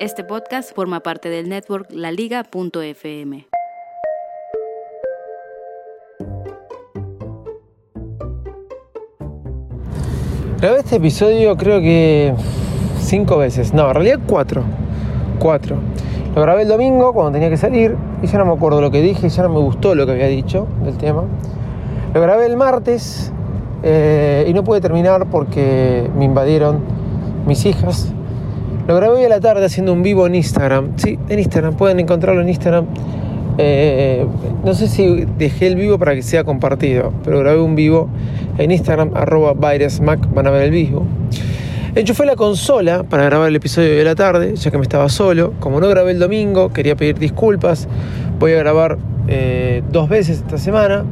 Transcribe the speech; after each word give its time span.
Este 0.00 0.24
podcast 0.24 0.74
forma 0.74 1.00
parte 1.00 1.28
del 1.28 1.50
network 1.50 1.88
laliga.fm. 1.90 3.46
Grabé 10.58 10.78
este 10.78 10.96
episodio 10.96 11.54
creo 11.58 11.80
que 11.80 12.32
cinco 12.98 13.36
veces. 13.36 13.74
No, 13.74 13.88
en 13.88 13.94
realidad 13.94 14.20
cuatro. 14.26 14.62
Cuatro. 15.38 15.76
Lo 16.34 16.40
grabé 16.40 16.62
el 16.62 16.68
domingo 16.68 17.12
cuando 17.12 17.32
tenía 17.32 17.50
que 17.50 17.58
salir 17.58 17.94
y 18.22 18.26
ya 18.26 18.38
no 18.38 18.46
me 18.46 18.52
acuerdo 18.54 18.80
lo 18.80 18.90
que 18.90 19.02
dije, 19.02 19.28
ya 19.28 19.42
no 19.42 19.50
me 19.50 19.60
gustó 19.60 19.94
lo 19.94 20.06
que 20.06 20.12
había 20.12 20.28
dicho 20.28 20.66
del 20.82 20.96
tema. 20.96 21.24
Lo 22.14 22.22
grabé 22.22 22.46
el 22.46 22.56
martes 22.56 23.30
eh, 23.82 24.46
y 24.48 24.54
no 24.54 24.64
pude 24.64 24.80
terminar 24.80 25.26
porque 25.26 26.08
me 26.16 26.24
invadieron 26.24 26.80
mis 27.46 27.66
hijas. 27.66 28.14
Lo 28.90 28.96
grabé 28.96 29.18
hoy 29.18 29.24
a 29.24 29.28
la 29.28 29.38
tarde 29.38 29.64
haciendo 29.64 29.92
un 29.92 30.02
vivo 30.02 30.26
en 30.26 30.34
Instagram. 30.34 30.94
Sí, 30.96 31.16
en 31.28 31.38
Instagram, 31.38 31.76
pueden 31.76 32.00
encontrarlo 32.00 32.42
en 32.42 32.48
Instagram. 32.48 32.86
Eh, 33.56 34.26
no 34.64 34.74
sé 34.74 34.88
si 34.88 35.26
dejé 35.38 35.68
el 35.68 35.76
vivo 35.76 35.96
para 35.96 36.12
que 36.16 36.22
sea 36.22 36.42
compartido, 36.42 37.12
pero 37.22 37.38
grabé 37.38 37.60
un 37.60 37.76
vivo 37.76 38.08
en 38.58 38.72
Instagram, 38.72 39.12
arroba 39.14 39.54
Mac, 39.54 40.28
van 40.34 40.46
a 40.48 40.50
ver 40.50 40.64
el 40.64 40.70
vivo. 40.72 41.06
Enchufé 41.94 42.26
la 42.26 42.34
consola 42.34 43.04
para 43.04 43.26
grabar 43.26 43.48
el 43.50 43.54
episodio 43.54 43.94
de 43.94 44.02
la 44.02 44.16
tarde, 44.16 44.56
ya 44.56 44.72
que 44.72 44.76
me 44.76 44.82
estaba 44.82 45.08
solo. 45.08 45.52
Como 45.60 45.78
no 45.80 45.86
grabé 45.86 46.10
el 46.10 46.18
domingo, 46.18 46.70
quería 46.70 46.96
pedir 46.96 47.16
disculpas. 47.16 47.86
Voy 48.40 48.54
a 48.54 48.56
grabar 48.56 48.98
eh, 49.28 49.84
dos 49.92 50.08
veces 50.08 50.38
esta 50.38 50.58
semana. 50.58 51.04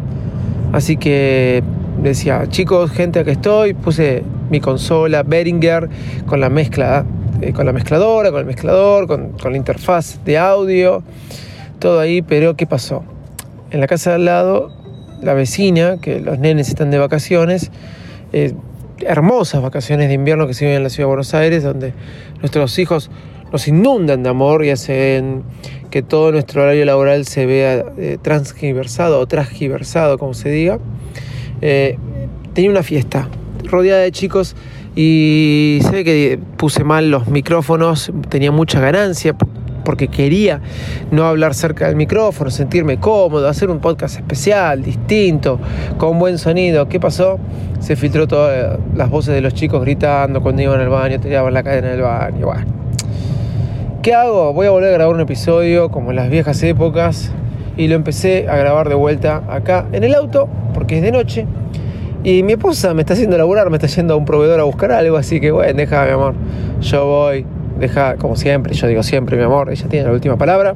Así 0.73 0.97
que 0.97 1.63
decía, 2.03 2.45
chicos, 2.49 2.91
gente, 2.91 3.21
aquí 3.21 3.31
estoy. 3.31 3.75
Puse 3.75 4.25
mi 4.51 4.59
consola 4.59 5.23
Behringer 5.23 5.89
con 6.27 6.41
la 6.41 6.49
mezcla, 6.49 7.05
eh, 7.41 7.53
con 7.53 7.67
la 7.67 7.73
mezcladora, 7.73 8.31
con 8.31 8.41
el 8.41 8.47
mezclador, 8.47 9.07
con, 9.07 9.33
la 9.43 9.57
interfaz 9.57 10.25
de 10.25 10.39
audio 10.39 11.03
todo 11.79 12.01
ahí, 12.01 12.23
pero 12.23 12.57
¿qué 12.57 12.67
pasó? 12.67 13.05
En 13.71 13.81
la 13.81 13.87
casa 13.87 14.11
de 14.11 14.17
al 14.17 14.25
lado, 14.25 14.73
la 15.23 15.35
vecina, 15.35 15.99
que 16.01 16.21
los 16.21 16.39
nenes 16.39 16.69
están 16.69 16.91
de 16.91 16.99
vacaciones, 16.99 17.71
eh, 18.33 18.55
hermosas 19.01 19.63
vacaciones 19.63 20.09
de 20.09 20.15
invierno 20.15 20.47
que 20.47 20.55
se 20.55 20.65
viven 20.65 20.79
en 20.79 20.83
la 20.83 20.91
ciudad 20.91 21.05
de 21.05 21.09
Buenos 21.09 21.35
Aires, 21.35 21.63
donde 21.63 21.93
nuestros 22.41 22.79
hijos 22.79 23.11
nos 23.53 23.69
inundan 23.69 24.23
de 24.23 24.29
amor 24.29 24.65
y 24.65 24.71
hacen 24.71 25.43
que 25.91 26.03
todo 26.03 26.33
nuestro 26.33 26.63
horario 26.63 26.85
laboral 26.85 27.25
se 27.25 27.47
vea 27.47 27.85
eh, 27.97 28.19
transgiversado 28.21 29.21
o 29.21 29.27
transgiversado, 29.27 30.19
como 30.19 30.35
se 30.35 30.51
diga. 30.51 30.79
Eh, 31.61 31.97
tenía 32.53 32.71
una 32.71 32.83
fiesta 32.83 33.29
rodeada 33.65 34.03
de 34.03 34.13
chicos 34.13 34.55
y 34.95 35.79
sé 35.83 36.05
que 36.05 36.39
puse 36.57 36.85
mal 36.85 37.11
los 37.11 37.29
micrófonos, 37.29 38.13
tenía 38.29 38.51
mucha 38.51 38.81
ganancia, 38.81 39.35
porque 39.89 40.09
quería 40.09 40.61
no 41.11 41.25
hablar 41.25 41.55
cerca 41.55 41.87
del 41.87 41.97
micrófono, 41.97 42.51
sentirme 42.51 42.99
cómodo, 42.99 43.49
hacer 43.49 43.71
un 43.71 43.79
podcast 43.79 44.17
especial, 44.17 44.83
distinto, 44.83 45.59
con 45.97 46.19
buen 46.19 46.37
sonido. 46.37 46.89
¿Qué 46.89 47.01
pasó? 47.01 47.39
Se 47.81 47.97
filtró 47.97 48.29
todas 48.29 48.79
las 48.95 49.09
voces 49.09 49.35
de 49.35 49.41
los 49.41 49.55
chicos 49.55 49.81
gritando 49.81 50.43
cuando 50.43 50.61
iban 50.61 50.79
al 50.79 50.91
baño, 50.91 51.19
tiraban 51.21 51.55
la 51.55 51.63
cadena 51.63 51.89
del 51.89 52.03
baño. 52.03 52.47
Bueno. 52.47 52.67
¿Qué 54.03 54.15
hago? 54.15 54.53
Voy 54.53 54.67
a 54.67 54.71
volver 54.71 54.91
a 54.91 54.93
grabar 54.93 55.15
un 55.15 55.21
episodio 55.21 55.91
como 55.91 56.11
en 56.11 56.17
las 56.17 56.29
viejas 56.29 56.63
épocas 56.63 57.33
y 57.77 57.89
lo 57.89 57.95
empecé 57.95 58.47
a 58.49 58.57
grabar 58.57 58.89
de 58.89 58.95
vuelta 58.95 59.43
acá 59.49 59.87
en 59.93 60.05
el 60.05 60.15
auto 60.15 60.49
porque 60.75 60.97
es 60.97 61.03
de 61.03 61.13
noche. 61.13 61.47
Y 62.25 62.43
mi 62.43 62.53
esposa 62.53 62.95
me 62.95 63.03
está 63.03 63.15
haciendo 63.15 63.39
laburar, 63.39 63.71
me 63.71 63.77
está 63.77 63.87
yendo 63.87 64.15
a 64.15 64.17
un 64.17 64.25
proveedor 64.25 64.61
a 64.61 64.65
buscar 64.65 64.91
algo, 64.93 65.17
así 65.17 65.41
que 65.41 65.51
bueno, 65.51 65.73
deja 65.75 66.05
mi 66.05 66.11
amor, 66.11 66.35
yo 66.81 67.07
voy, 67.07 67.47
deja, 67.79 68.17
como 68.17 68.37
siempre, 68.37 68.75
yo 68.75 68.87
digo 68.89 69.03
siempre, 69.03 69.37
mi 69.37 69.45
amor, 69.45 69.71
ella 69.71 69.87
tiene 69.89 70.07
la 70.07 70.13
última 70.13 70.37
palabra. 70.37 70.75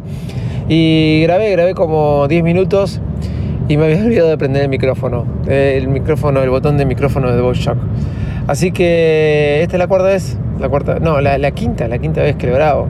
Y 0.68 1.22
grabé, 1.22 1.50
grabé 1.50 1.74
como 1.74 2.28
10 2.28 2.44
minutos 2.44 3.00
y 3.68 3.76
me 3.76 3.86
había 3.86 3.96
olvidado 4.04 4.28
de 4.28 4.38
prender 4.38 4.62
el 4.62 4.68
micrófono, 4.68 5.26
el 5.48 5.88
micrófono, 5.88 6.42
el 6.42 6.50
botón 6.50 6.78
de 6.78 6.86
micrófono 6.86 7.34
de 7.34 7.40
Voice 7.42 7.62
Shock. 7.62 7.78
Así 8.46 8.72
que 8.72 9.62
esta 9.62 9.76
es 9.76 9.78
la 9.78 9.86
cuarta 9.86 10.08
vez, 10.08 10.36
la 10.58 10.68
cuarta, 10.68 10.98
no, 11.00 11.20
la, 11.20 11.50
quinta, 11.52 11.88
la 11.88 11.98
quinta 11.98 12.22
vez 12.22 12.36
que 12.36 12.46
lo 12.46 12.54
grabo. 12.54 12.88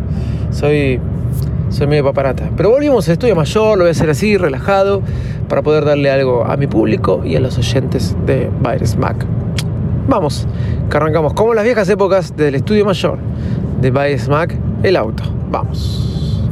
Soy, 0.51 1.01
soy 1.69 1.87
medio 1.87 2.05
paparata. 2.05 2.51
Pero 2.57 2.71
volvimos 2.71 3.09
al 3.09 3.15
estudio 3.15 3.37
mayor, 3.37 3.77
lo 3.77 3.85
voy 3.85 3.89
a 3.89 3.91
hacer 3.93 4.11
así, 4.11 4.37
relajado, 4.37 5.03
para 5.53 5.61
poder 5.61 5.85
darle 5.85 6.11
algo 6.11 6.47
a 6.47 6.57
mi 6.57 6.67
público 6.67 7.21
y 7.27 7.37
a 7.37 7.41
los 7.41 7.59
oyentes 7.59 8.17
de 8.25 8.51
Virus 8.61 8.97
Mac. 8.97 9.27
Vamos, 10.09 10.47
que 10.89 10.97
arrancamos 10.97 11.35
como 11.35 11.53
las 11.53 11.63
viejas 11.63 11.87
épocas 11.91 12.35
del 12.35 12.55
estudio 12.55 12.87
mayor 12.87 13.19
de 13.79 13.91
By 13.91 14.19
Smack, 14.19 14.57
el 14.83 14.97
auto. 14.97 15.23
Vamos. 15.51 16.49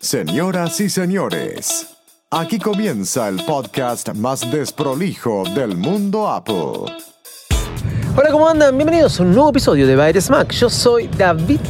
Señoras 0.00 0.82
y 0.82 0.90
señores, 0.90 1.96
aquí 2.30 2.58
comienza 2.58 3.30
el 3.30 3.36
podcast 3.36 4.12
más 4.12 4.52
desprolijo 4.52 5.44
del 5.54 5.78
mundo 5.78 6.28
Apple. 6.28 6.92
Hola, 8.14 8.30
¿cómo 8.30 8.46
andan? 8.50 8.76
Bienvenidos 8.76 9.18
a 9.18 9.22
un 9.22 9.32
nuevo 9.32 9.48
episodio 9.48 9.86
de 9.86 9.96
By 9.96 10.20
Smack. 10.20 10.52
Yo 10.52 10.68
soy 10.68 11.08
David 11.16 11.60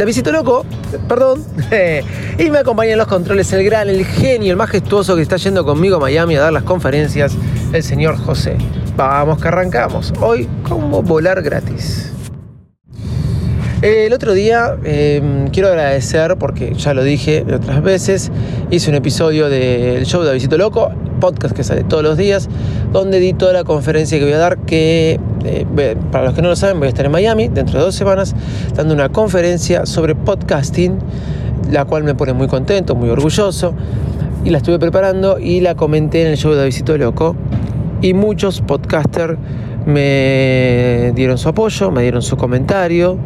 Davidito 0.00 0.32
Loco, 0.32 0.64
perdón, 1.08 1.44
y 2.38 2.48
me 2.48 2.60
acompaña 2.60 2.92
en 2.92 2.98
los 2.98 3.06
controles 3.06 3.52
el 3.52 3.62
gran, 3.62 3.90
el 3.90 4.06
genio, 4.06 4.50
el 4.50 4.56
majestuoso 4.56 5.14
que 5.14 5.20
está 5.20 5.36
yendo 5.36 5.62
conmigo 5.62 5.96
a 5.96 6.00
Miami 6.00 6.36
a 6.36 6.40
dar 6.40 6.54
las 6.54 6.62
conferencias, 6.62 7.36
el 7.74 7.82
señor 7.82 8.16
José. 8.16 8.56
Vamos 8.96 9.42
que 9.42 9.48
arrancamos. 9.48 10.14
Hoy, 10.22 10.48
¿cómo 10.66 11.02
volar 11.02 11.42
gratis? 11.42 12.10
El 13.82 14.14
otro 14.14 14.32
día 14.32 14.78
em, 14.84 15.48
quiero 15.48 15.68
agradecer, 15.68 16.38
porque 16.38 16.72
ya 16.76 16.94
lo 16.94 17.04
dije 17.04 17.44
otras 17.54 17.82
veces, 17.82 18.32
hice 18.70 18.88
un 18.88 18.96
episodio 18.96 19.50
del 19.50 20.06
show 20.06 20.22
de 20.22 20.32
Visito 20.32 20.56
Loco, 20.56 20.92
podcast 21.20 21.54
que 21.54 21.62
sale 21.62 21.84
todos 21.84 22.02
los 22.02 22.16
días, 22.16 22.48
donde 22.90 23.20
di 23.20 23.34
toda 23.34 23.52
la 23.52 23.64
conferencia 23.64 24.18
que 24.18 24.24
voy 24.24 24.32
a 24.32 24.38
dar, 24.38 24.60
que 24.60 25.20
para 26.10 26.24
los 26.26 26.34
que 26.34 26.42
no 26.42 26.48
lo 26.48 26.56
saben 26.56 26.78
voy 26.78 26.86
a 26.86 26.88
estar 26.88 27.06
en 27.06 27.12
Miami 27.12 27.48
dentro 27.48 27.78
de 27.78 27.84
dos 27.84 27.94
semanas, 27.94 28.34
dando 28.74 28.94
una 28.94 29.08
conferencia 29.08 29.86
sobre 29.86 30.14
podcasting, 30.14 30.98
la 31.70 31.84
cual 31.84 32.04
me 32.04 32.14
pone 32.14 32.32
muy 32.32 32.48
contento, 32.48 32.94
muy 32.94 33.08
orgulloso, 33.08 33.74
y 34.44 34.50
la 34.50 34.58
estuve 34.58 34.78
preparando 34.78 35.38
y 35.38 35.60
la 35.60 35.74
comenté 35.74 36.22
en 36.22 36.28
el 36.28 36.36
show 36.36 36.52
de 36.52 36.64
Visito 36.64 36.96
Loco 36.96 37.36
y 38.00 38.14
muchos 38.14 38.60
podcasters 38.62 39.38
me 39.86 41.12
dieron 41.14 41.38
su 41.38 41.48
apoyo, 41.48 41.90
me 41.90 42.02
dieron 42.02 42.22
su 42.22 42.36
comentario 42.36 43.18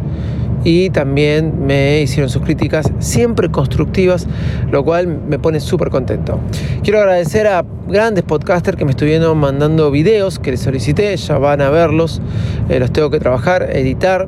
y 0.64 0.88
también 0.90 1.66
me 1.66 2.00
hicieron 2.00 2.30
sus 2.30 2.42
críticas 2.42 2.90
siempre 2.98 3.50
constructivas, 3.50 4.26
lo 4.70 4.82
cual 4.82 5.06
me 5.06 5.38
pone 5.38 5.60
súper 5.60 5.90
contento. 5.90 6.40
Quiero 6.82 7.00
agradecer 7.00 7.46
a 7.46 7.64
grandes 7.86 8.24
podcasters 8.24 8.76
que 8.78 8.86
me 8.86 8.92
estuvieron 8.92 9.36
mandando 9.38 9.90
videos 9.90 10.38
que 10.38 10.50
les 10.50 10.60
solicité, 10.60 11.14
ya 11.16 11.38
van 11.38 11.60
a 11.60 11.68
verlos, 11.68 12.22
eh, 12.70 12.80
los 12.80 12.90
tengo 12.92 13.10
que 13.10 13.20
trabajar, 13.20 13.76
editar, 13.76 14.26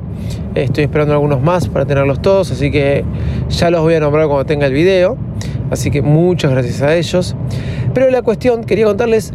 estoy 0.53 0.83
esperando 0.83 1.13
algunos 1.13 1.41
más 1.41 1.67
para 1.67 1.85
tenerlos 1.85 2.21
todos, 2.21 2.51
así 2.51 2.71
que 2.71 3.03
ya 3.49 3.71
los 3.71 3.81
voy 3.81 3.95
a 3.95 3.99
nombrar 3.99 4.27
cuando 4.27 4.45
tenga 4.45 4.67
el 4.67 4.73
video, 4.73 5.17
así 5.71 5.89
que 5.89 6.03
muchas 6.03 6.51
gracias 6.51 6.81
a 6.83 6.95
ellos. 6.95 7.35
Pero 7.95 8.11
la 8.11 8.21
cuestión, 8.21 8.63
quería 8.63 8.85
contarles 8.85 9.33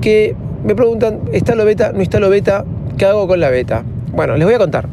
que 0.00 0.34
me 0.64 0.74
preguntan, 0.74 1.20
¿está 1.32 1.54
la 1.54 1.64
beta? 1.64 1.92
¿No 1.92 2.00
está 2.00 2.20
la 2.20 2.28
beta? 2.28 2.64
¿Qué 2.96 3.04
hago 3.04 3.26
con 3.28 3.38
la 3.38 3.50
beta? 3.50 3.84
Bueno, 4.12 4.36
les 4.36 4.46
voy 4.46 4.54
a 4.54 4.58
contar. 4.58 4.88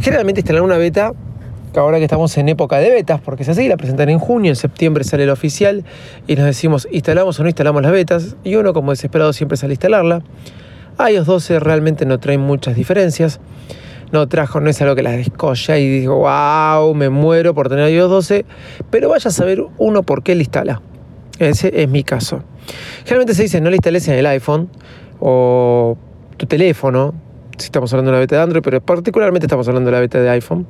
Generalmente 0.00 0.40
instalar 0.40 0.62
una 0.62 0.76
beta, 0.76 1.12
ahora 1.74 1.98
que 1.98 2.04
estamos 2.04 2.36
en 2.38 2.48
época 2.48 2.78
de 2.78 2.90
betas, 2.90 3.20
porque 3.20 3.42
es 3.42 3.48
así, 3.48 3.68
la 3.68 3.76
presentan 3.76 4.08
en 4.08 4.18
junio, 4.18 4.50
en 4.50 4.56
septiembre 4.56 5.04
sale 5.04 5.24
el 5.24 5.30
oficial 5.30 5.84
y 6.26 6.36
nos 6.36 6.46
decimos, 6.46 6.88
¿instalamos 6.90 7.38
o 7.38 7.42
no 7.42 7.48
instalamos 7.48 7.82
las 7.82 7.92
betas? 7.92 8.36
Y 8.44 8.56
uno 8.56 8.72
como 8.72 8.92
desesperado 8.92 9.32
siempre 9.32 9.56
sale 9.56 9.72
a 9.72 9.74
instalarla. 9.74 10.22
iOS 10.98 11.26
12 11.26 11.60
realmente 11.60 12.06
no 12.06 12.18
trae 12.18 12.38
muchas 12.38 12.76
diferencias. 12.76 13.40
No 14.12 14.28
trajo, 14.28 14.60
no 14.60 14.70
es 14.70 14.80
algo 14.82 14.94
que 14.94 15.02
la 15.02 15.10
descolla 15.10 15.78
y 15.78 15.88
digo, 15.88 16.18
wow, 16.18 16.94
me 16.94 17.10
muero 17.10 17.54
por 17.54 17.68
tener 17.68 17.90
iOS 17.90 18.10
12. 18.10 18.44
Pero 18.90 19.08
vaya 19.08 19.28
a 19.28 19.32
saber 19.32 19.64
uno 19.78 20.02
por 20.04 20.22
qué 20.22 20.34
la 20.34 20.42
instala. 20.42 20.80
Ese 21.38 21.82
es 21.82 21.88
mi 21.88 22.04
caso. 22.04 22.42
Generalmente 23.04 23.34
se 23.34 23.42
dice 23.42 23.60
no 23.60 23.70
le 23.70 23.76
instales 23.76 24.06
en 24.08 24.14
el 24.14 24.26
iPhone 24.26 24.70
o 25.20 25.96
tu 26.36 26.46
teléfono, 26.46 27.14
si 27.58 27.66
estamos 27.66 27.92
hablando 27.92 28.10
de 28.10 28.16
la 28.16 28.20
beta 28.20 28.36
de 28.36 28.42
Android, 28.42 28.62
pero 28.62 28.80
particularmente 28.80 29.46
estamos 29.46 29.66
hablando 29.68 29.90
de 29.90 29.96
la 29.96 30.00
beta 30.00 30.20
de 30.20 30.28
iPhone. 30.30 30.66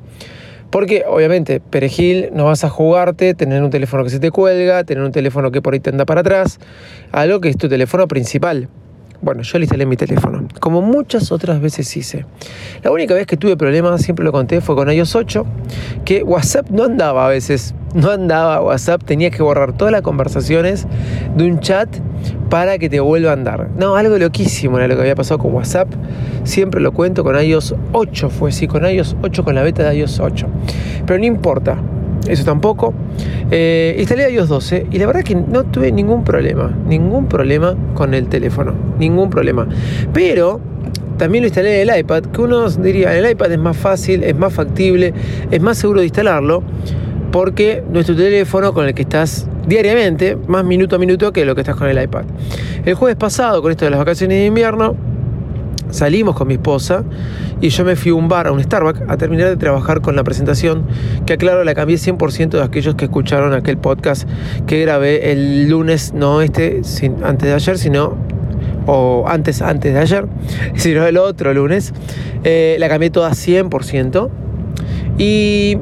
Porque 0.71 1.05
obviamente, 1.09 1.61
perejil, 1.61 2.31
no 2.33 2.47
vas 2.47 2.65
a 2.65 2.69
jugarte, 2.69 3.35
tener 3.35 3.63
un 3.63 3.71
teléfono 3.71 4.03
que 4.05 4.11
se 4.11 4.19
te 4.19 4.31
cuelga, 4.31 4.85
tener 4.85 5.05
un 5.05 5.13
teléfono 5.13 5.51
que 5.51 5.63
por 5.63 5.75
ahí 5.75 5.81
te 5.81 5.91
anda 5.91 6.05
para 6.05 6.23
atrás, 6.23 6.59
algo 7.13 7.41
que 7.41 7.49
es 7.49 7.57
tu 7.57 7.69
teléfono 7.69 8.09
principal. 8.09 8.69
Bueno, 9.23 9.43
yo 9.43 9.59
le 9.59 9.65
instalé 9.65 9.87
mi 9.87 9.97
teléfono, 9.97 10.47
como 10.61 10.83
muchas 10.83 11.33
otras 11.33 11.61
veces 11.61 11.97
hice. 11.97 12.27
La 12.83 12.91
única 12.91 13.15
vez 13.15 13.27
que 13.27 13.37
tuve 13.37 13.57
problemas, 13.57 14.03
siempre 14.03 14.25
lo 14.25 14.33
conté, 14.33 14.61
fue 14.61 14.75
con 14.75 14.91
iOS 14.91 15.17
8, 15.17 15.47
que 16.05 16.23
WhatsApp 16.23 16.69
no 16.71 16.85
andaba 16.85 17.27
a 17.27 17.29
veces, 17.29 17.75
no 17.95 18.11
andaba 18.11 18.61
WhatsApp, 18.61 19.03
tenía 19.05 19.31
que 19.31 19.43
borrar 19.43 19.73
todas 19.73 19.93
las 19.93 20.03
conversaciones 20.03 20.87
de 21.35 21.45
un 21.45 21.61
chat 21.61 21.89
para 22.49 22.79
que 22.79 22.89
te 22.89 23.01
vuelva 23.01 23.31
a 23.31 23.33
andar. 23.33 23.69
No, 23.77 23.97
algo 23.97 24.19
loquísimo 24.19 24.79
era 24.79 24.89
lo 24.89 24.95
que 24.95 25.03
había 25.03 25.15
pasado 25.15 25.39
con 25.39 25.53
WhatsApp. 25.55 25.89
Siempre 26.45 26.81
lo 26.81 26.93
cuento 26.93 27.25
con 27.25 27.41
iOS 27.41 27.75
8, 27.93 28.31
fue 28.31 28.51
así, 28.51 28.67
con 28.67 28.87
iOS 28.87 29.17
8, 29.23 29.45
con 29.45 29.55
la 29.55 29.63
beta 29.63 29.89
de 29.89 29.97
iOS 29.97 30.21
8. 30.21 30.47
Pero 31.07 31.19
no 31.19 31.25
importa, 31.25 31.79
eso 32.29 32.45
tampoco. 32.45 32.95
Eh, 33.51 33.97
instalé 33.99 34.31
iOS 34.33 34.49
12 34.49 34.87
y 34.91 34.99
la 34.99 35.07
verdad 35.07 35.23
que 35.23 35.35
no 35.35 35.65
tuve 35.65 35.93
ningún 35.93 36.25
problema, 36.25 36.73
ningún 36.87 37.27
problema 37.27 37.77
con 37.95 38.15
el 38.15 38.29
teléfono, 38.29 38.75
ningún 38.99 39.31
problema. 39.31 39.67
Pero 40.13 40.61
también 41.17 41.43
lo 41.43 41.49
instalé 41.49 41.83
en 41.83 41.89
el 41.89 41.99
iPad, 41.99 42.25
que 42.25 42.41
uno 42.43 42.69
diría, 42.69 43.17
el 43.17 43.31
iPad 43.31 43.53
es 43.53 43.59
más 43.59 43.77
fácil, 43.77 44.23
es 44.23 44.37
más 44.37 44.53
factible, 44.53 45.15
es 45.51 45.61
más 45.61 45.79
seguro 45.79 46.01
de 46.01 46.07
instalarlo, 46.07 46.63
porque 47.37 47.85
nuestro 47.91 48.17
teléfono 48.17 48.73
con 48.73 48.87
el 48.87 48.95
que 48.95 49.03
estás 49.03 49.47
diariamente, 49.67 50.39
más 50.47 50.65
minuto 50.65 50.97
a 50.97 50.99
minuto 50.99 51.35
que 51.35 51.45
lo 51.45 51.55
que 51.55 51.61
estás 51.61 51.77
con 51.77 51.87
el 51.87 52.03
iPad. 52.03 52.25
El 52.87 52.95
jueves 52.95 53.19
pasado, 53.19 53.61
con 53.61 53.71
esto 53.71 53.85
de 53.85 53.91
las 53.91 53.99
vacaciones 53.99 54.39
de 54.39 54.47
invierno, 54.47 54.97
salimos 55.91 56.35
con 56.35 56.49
mi 56.49 56.55
esposa 56.55 57.05
y 57.61 57.69
yo 57.69 57.85
me 57.85 57.95
fui 57.95 58.13
a 58.13 58.15
un 58.15 58.31
bar, 58.31 58.47
a 58.47 58.53
un 58.53 58.63
Starbucks, 58.63 59.03
a 59.07 59.19
terminar 59.19 59.51
de 59.51 59.59
trabajar 59.59 60.01
con 60.01 60.17
la 60.17 60.25
presentación, 60.25 60.87
que 61.27 61.35
aclaro, 61.35 61.63
la 61.63 61.75
cambié 61.75 61.99
100% 61.99 62.49
de 62.49 62.63
aquellos 62.63 62.95
que 62.95 63.05
escucharon 63.05 63.53
aquel 63.53 63.77
podcast 63.77 64.27
que 64.67 64.81
grabé 64.81 65.31
el 65.31 65.69
lunes, 65.69 66.15
no 66.15 66.41
este, 66.41 66.81
antes 67.23 67.49
de 67.49 67.53
ayer, 67.53 67.77
sino 67.77 68.17
o 68.87 69.27
antes, 69.29 69.61
antes 69.61 69.93
de 69.93 70.01
ayer, 70.01 70.25
sino 70.75 71.07
el 71.07 71.19
otro 71.19 71.53
lunes. 71.53 71.93
Eh, 72.45 72.79
la 72.81 72.89
cambié 72.89 73.11
toda 73.11 73.33
100% 73.33 74.31
y 75.19 75.77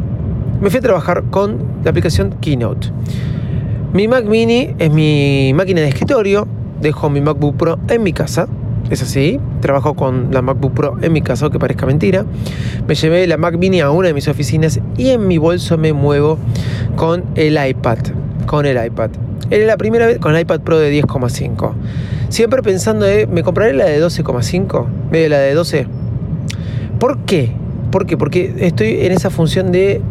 me 0.61 0.71
fui 0.71 0.79
a 0.79 0.83
trabajar 0.83 1.25
con 1.31 1.59
la 1.85 1.91
aplicación 1.91 2.35
Keynote. 2.41 2.89
Mi 3.93 4.09
Mac 4.09 4.25
Mini 4.25 4.75
es 4.79 4.91
mi 4.91 5.53
máquina 5.55 5.81
de 5.81 5.89
escritorio, 5.89 6.49
dejo 6.81 7.11
mi 7.11 7.21
MacBook 7.21 7.56
Pro 7.56 7.79
en 7.89 8.03
mi 8.03 8.12
casa 8.12 8.49
es 8.91 9.03
así, 9.03 9.41
trabajo 9.61 9.95
con 9.95 10.29
la 10.31 10.43
MacBook 10.43 10.75
Pro 10.75 10.97
en 11.01 11.12
mi 11.12 11.23
caso, 11.23 11.51
que 11.51 11.59
parezca 11.59 11.87
mentira. 11.87 12.25
Me 12.87 12.95
llevé 12.95 13.27
la 13.27 13.37
Mac 13.37 13.56
Mini 13.56 13.81
a 13.81 13.91
una 13.91 14.09
de 14.09 14.15
mis 14.15 14.29
oficinas 14.29 14.81
y 14.97 15.11
en 15.11 15.27
mi 15.27 15.39
bolso 15.39 15.79
me 15.79 15.93
muevo 15.93 16.39
con 16.97 17.25
el 17.35 17.59
iPad. 17.67 17.99
Con 18.47 18.67
el 18.67 18.85
iPad. 18.85 19.11
Era 19.51 19.67
la 19.67 19.77
primera 19.77 20.06
vez 20.06 20.19
con 20.19 20.35
el 20.35 20.43
iPad 20.43 20.61
Pro 20.61 20.79
de 20.79 20.93
10,5. 21.03 21.73
Siempre 22.29 22.62
pensando, 22.62 23.06
de, 23.06 23.27
¿me 23.27 23.43
compraré 23.43 23.73
la 23.73 23.87
de 23.87 24.03
12,5? 24.03 24.87
¿Medio 25.11 25.29
la 25.31 25.39
de 25.39 25.55
12? 25.55 25.87
¿Por 26.99 27.19
qué? 27.21 27.53
¿Por 27.91 28.06
qué? 28.06 28.17
Porque 28.17 28.55
estoy 28.59 29.06
en 29.06 29.12
esa 29.12 29.31
función 29.31 29.73
de 29.73 30.03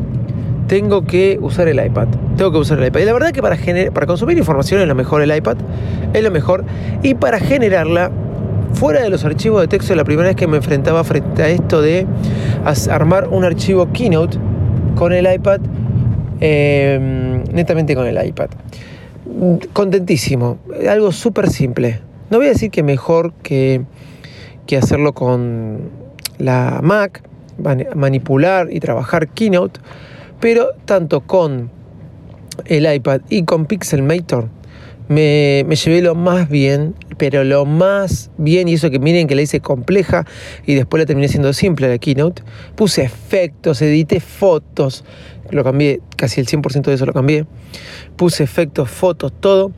tengo 0.73 1.05
que 1.05 1.37
usar 1.39 1.67
el 1.67 1.85
iPad. 1.85 2.07
Tengo 2.35 2.51
que 2.51 2.57
usar 2.57 2.79
el 2.79 2.87
iPad. 2.87 3.01
Y 3.01 3.05
la 3.05 3.13
verdad 3.13 3.31
que 3.31 3.43
para, 3.43 3.55
para 3.93 4.07
consumir 4.07 4.39
información 4.39 4.81
es 4.81 4.87
lo 4.87 4.95
mejor 4.95 5.21
el 5.21 5.31
iPad. 5.31 5.57
Es 6.13 6.23
lo 6.23 6.31
mejor. 6.31 6.65
Y 7.03 7.13
para 7.13 7.39
generarla 7.39 8.09
fuera 8.73 9.03
de 9.03 9.11
los 9.11 9.23
archivos 9.23 9.61
de 9.61 9.67
texto, 9.67 9.93
la 9.93 10.03
primera 10.03 10.29
vez 10.29 10.35
que 10.35 10.47
me 10.47 10.57
enfrentaba 10.57 11.03
frente 11.03 11.43
a 11.43 11.49
esto 11.49 11.79
de 11.83 12.07
armar 12.89 13.27
un 13.27 13.45
archivo 13.45 13.91
Keynote 13.93 14.39
con 14.95 15.13
el 15.13 15.31
iPad, 15.31 15.59
em, 16.39 17.43
netamente 17.53 17.93
con 17.93 18.07
el 18.07 18.25
iPad. 18.25 18.49
Contentísimo, 19.73 20.57
algo 20.89 21.11
súper 21.11 21.51
simple. 21.51 21.99
No 22.31 22.37
voy 22.37 22.47
a 22.47 22.49
decir 22.49 22.71
que 22.71 22.81
mejor 22.81 23.31
que, 23.43 23.83
que 24.65 24.77
hacerlo 24.77 25.13
con 25.13 25.91
la 26.39 26.79
Mac, 26.81 27.21
manipular 27.95 28.69
y 28.71 28.79
trabajar 28.79 29.27
Keynote, 29.27 29.79
pero 30.43 30.73
tanto 30.83 31.21
con 31.21 31.71
el 32.65 32.93
iPad 32.93 33.21
y 33.29 33.43
con 33.43 33.65
Pixelmator 33.65 34.49
me, 35.07 35.63
me, 35.65 35.77
llevé 35.77 36.01
lo 36.01 36.15
más 36.15 36.49
bien, 36.49 36.95
pero 37.17 37.45
lo 37.45 37.65
más 37.65 38.29
bien, 38.37 38.67
y 38.67 38.73
eso 38.73 38.89
que 38.89 38.99
miren 38.99 39.27
que 39.27 39.35
la 39.35 39.41
hice 39.43 39.61
compleja 39.61 40.25
y 40.65 40.75
después 40.75 40.99
la 40.99 41.05
terminé 41.05 41.29
siendo 41.29 41.53
simple 41.53 41.87
la 41.87 41.97
keynote. 41.97 42.43
Puse 42.75 43.03
efectos, 43.03 43.81
edité 43.81 44.19
fotos, 44.19 45.05
lo 45.49 45.63
cambié, 45.63 46.01
casi 46.17 46.41
el 46.41 46.47
100% 46.47 46.81
de 46.83 46.93
eso 46.93 47.05
lo 47.05 47.13
cambié. 47.13 47.45
Puse 48.17 48.43
efectos, 48.43 48.89
fotos, 48.89 49.31
todo. 49.39 49.71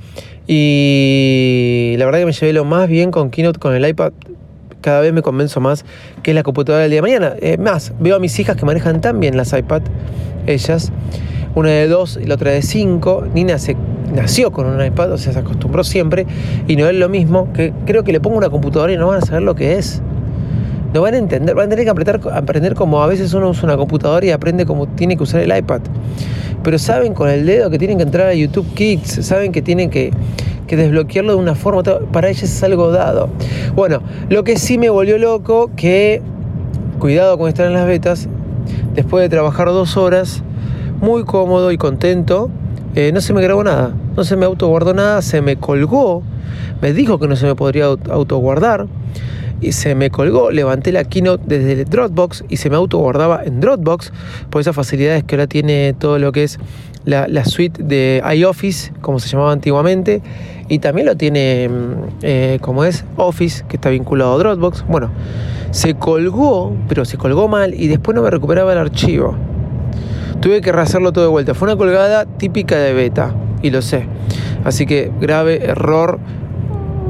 Y 0.47 1.93
la 1.99 2.05
verdad 2.05 2.21
que 2.21 2.25
me 2.25 2.33
llevé 2.33 2.53
lo 2.53 2.65
más 2.65 2.89
bien 2.89 3.11
con 3.11 3.29
Keynote, 3.29 3.59
con 3.59 3.75
el 3.75 3.87
iPad. 3.87 4.13
Cada 4.81 5.01
vez 5.01 5.13
me 5.13 5.21
convenzo 5.21 5.59
más 5.59 5.85
que 6.23 6.31
es 6.31 6.35
la 6.35 6.41
computadora 6.41 6.81
del 6.81 6.89
día 6.89 6.97
de 6.97 7.01
mañana. 7.03 7.35
Es 7.39 7.59
más, 7.59 7.93
veo 7.99 8.15
a 8.15 8.19
mis 8.19 8.39
hijas 8.39 8.55
que 8.55 8.65
manejan 8.65 8.99
tan 8.99 9.19
bien 9.19 9.37
las 9.37 9.53
iPad, 9.53 9.83
ellas 10.47 10.91
una 11.55 11.69
de 11.69 11.87
dos 11.87 12.19
y 12.21 12.25
la 12.25 12.35
otra 12.35 12.51
de 12.51 12.61
cinco. 12.61 13.23
Nina 13.33 13.57
se 13.57 13.75
nació 14.13 14.51
con 14.51 14.67
un 14.67 14.85
iPad, 14.85 15.13
o 15.13 15.17
sea, 15.17 15.33
se 15.33 15.39
acostumbró 15.39 15.83
siempre 15.83 16.25
y 16.67 16.75
no 16.75 16.87
es 16.87 16.95
lo 16.95 17.09
mismo 17.09 17.51
que 17.53 17.73
creo 17.85 18.03
que 18.03 18.11
le 18.11 18.19
pongo 18.19 18.37
una 18.37 18.49
computadora 18.49 18.93
y 18.93 18.97
no 18.97 19.07
van 19.07 19.23
a 19.23 19.25
saber 19.25 19.41
lo 19.41 19.55
que 19.55 19.77
es. 19.77 20.01
No 20.93 21.01
van 21.01 21.13
a 21.13 21.17
entender, 21.17 21.55
van 21.55 21.67
a 21.67 21.69
tener 21.69 21.83
que 21.83 21.91
aprender, 21.91 22.21
aprender 22.31 22.75
como 22.75 23.01
a 23.01 23.07
veces 23.07 23.33
uno 23.33 23.49
usa 23.49 23.65
una 23.65 23.75
computadora 23.75 24.25
y 24.25 24.31
aprende 24.31 24.65
cómo 24.65 24.87
tiene 24.87 25.17
que 25.17 25.23
usar 25.23 25.41
el 25.41 25.57
iPad. 25.57 25.81
Pero 26.63 26.79
saben 26.79 27.13
con 27.13 27.29
el 27.29 27.45
dedo 27.45 27.69
que 27.69 27.77
tienen 27.77 27.97
que 27.97 28.03
entrar 28.03 28.27
a 28.27 28.33
YouTube 28.33 28.65
Kids, 28.73 29.25
saben 29.25 29.51
que 29.51 29.61
tienen 29.61 29.89
que, 29.89 30.11
que 30.67 30.77
desbloquearlo 30.77 31.33
de 31.33 31.39
una 31.39 31.55
forma, 31.55 31.83
para 31.83 32.29
ellos 32.29 32.43
es 32.43 32.63
algo 32.63 32.91
dado. 32.91 33.29
Bueno, 33.75 34.01
lo 34.29 34.43
que 34.45 34.57
sí 34.57 34.77
me 34.77 34.89
volvió 34.89 35.17
loco, 35.17 35.69
que 35.75 36.21
cuidado 36.97 37.37
con 37.37 37.49
estar 37.49 37.67
en 37.67 37.73
las 37.73 37.85
betas, 37.85 38.29
después 38.95 39.23
de 39.23 39.29
trabajar 39.29 39.67
dos 39.67 39.97
horas, 39.97 40.41
muy 41.01 41.23
cómodo 41.23 41.71
y 41.71 41.77
contento. 41.77 42.49
Eh, 42.95 43.11
no 43.13 43.19
se 43.21 43.33
me 43.33 43.41
grabó 43.41 43.63
nada, 43.63 43.93
no 44.15 44.23
se 44.23 44.37
me 44.37 44.45
autoguardó 44.45 44.93
nada, 44.93 45.21
se 45.21 45.41
me 45.41 45.57
colgó, 45.57 46.23
me 46.81 46.93
dijo 46.93 47.19
que 47.19 47.27
no 47.27 47.35
se 47.35 47.45
me 47.45 47.53
podría 47.53 47.85
autoguardar 47.85 48.87
y 49.59 49.73
se 49.73 49.95
me 49.95 50.09
colgó, 50.09 50.51
levanté 50.51 50.91
la 50.91 51.03
Keynote 51.03 51.43
desde 51.45 51.83
Dropbox 51.83 52.45
y 52.47 52.57
se 52.57 52.69
me 52.69 52.77
autoguardaba 52.77 53.43
en 53.43 53.59
Dropbox 53.59 54.13
por 54.49 54.61
esas 54.61 54.75
facilidades 54.75 55.23
que 55.23 55.35
ahora 55.35 55.47
tiene 55.47 55.93
todo 55.97 56.19
lo 56.19 56.31
que 56.31 56.43
es 56.43 56.59
la, 57.05 57.45
suite 57.45 57.83
de 57.83 58.21
iOffice, 58.35 58.91
como 59.01 59.19
se 59.19 59.29
llamaba 59.29 59.51
antiguamente, 59.51 60.21
y 60.69 60.79
también 60.79 61.05
lo 61.07 61.15
tiene 61.15 61.69
mm, 61.69 61.93
eh, 62.23 62.57
como 62.61 62.83
es 62.83 63.05
Office, 63.17 63.63
que 63.67 63.77
está 63.77 63.89
vinculado 63.89 64.35
a 64.35 64.37
Dropbox. 64.37 64.85
Bueno, 64.87 65.11
se 65.75 65.95
colgó, 65.95 66.73
pero 66.87 67.03
se 67.03 67.17
colgó 67.17 67.49
mal 67.49 67.73
y 67.73 67.89
después 67.89 68.15
no 68.15 68.21
me 68.21 68.29
recuperaba 68.29 68.71
el 68.71 68.79
archivo. 68.79 69.35
Tuve 70.39 70.61
que 70.61 70.71
rehacerlo 70.71 71.11
todo 71.11 71.25
de 71.25 71.29
vuelta. 71.29 71.53
Fue 71.53 71.67
una 71.67 71.75
colgada 71.75 72.23
típica 72.23 72.77
de 72.77 72.93
beta, 72.93 73.35
y 73.61 73.71
lo 73.71 73.81
sé. 73.81 74.05
Así 74.63 74.85
que 74.85 75.11
grave 75.19 75.65
error, 75.65 76.17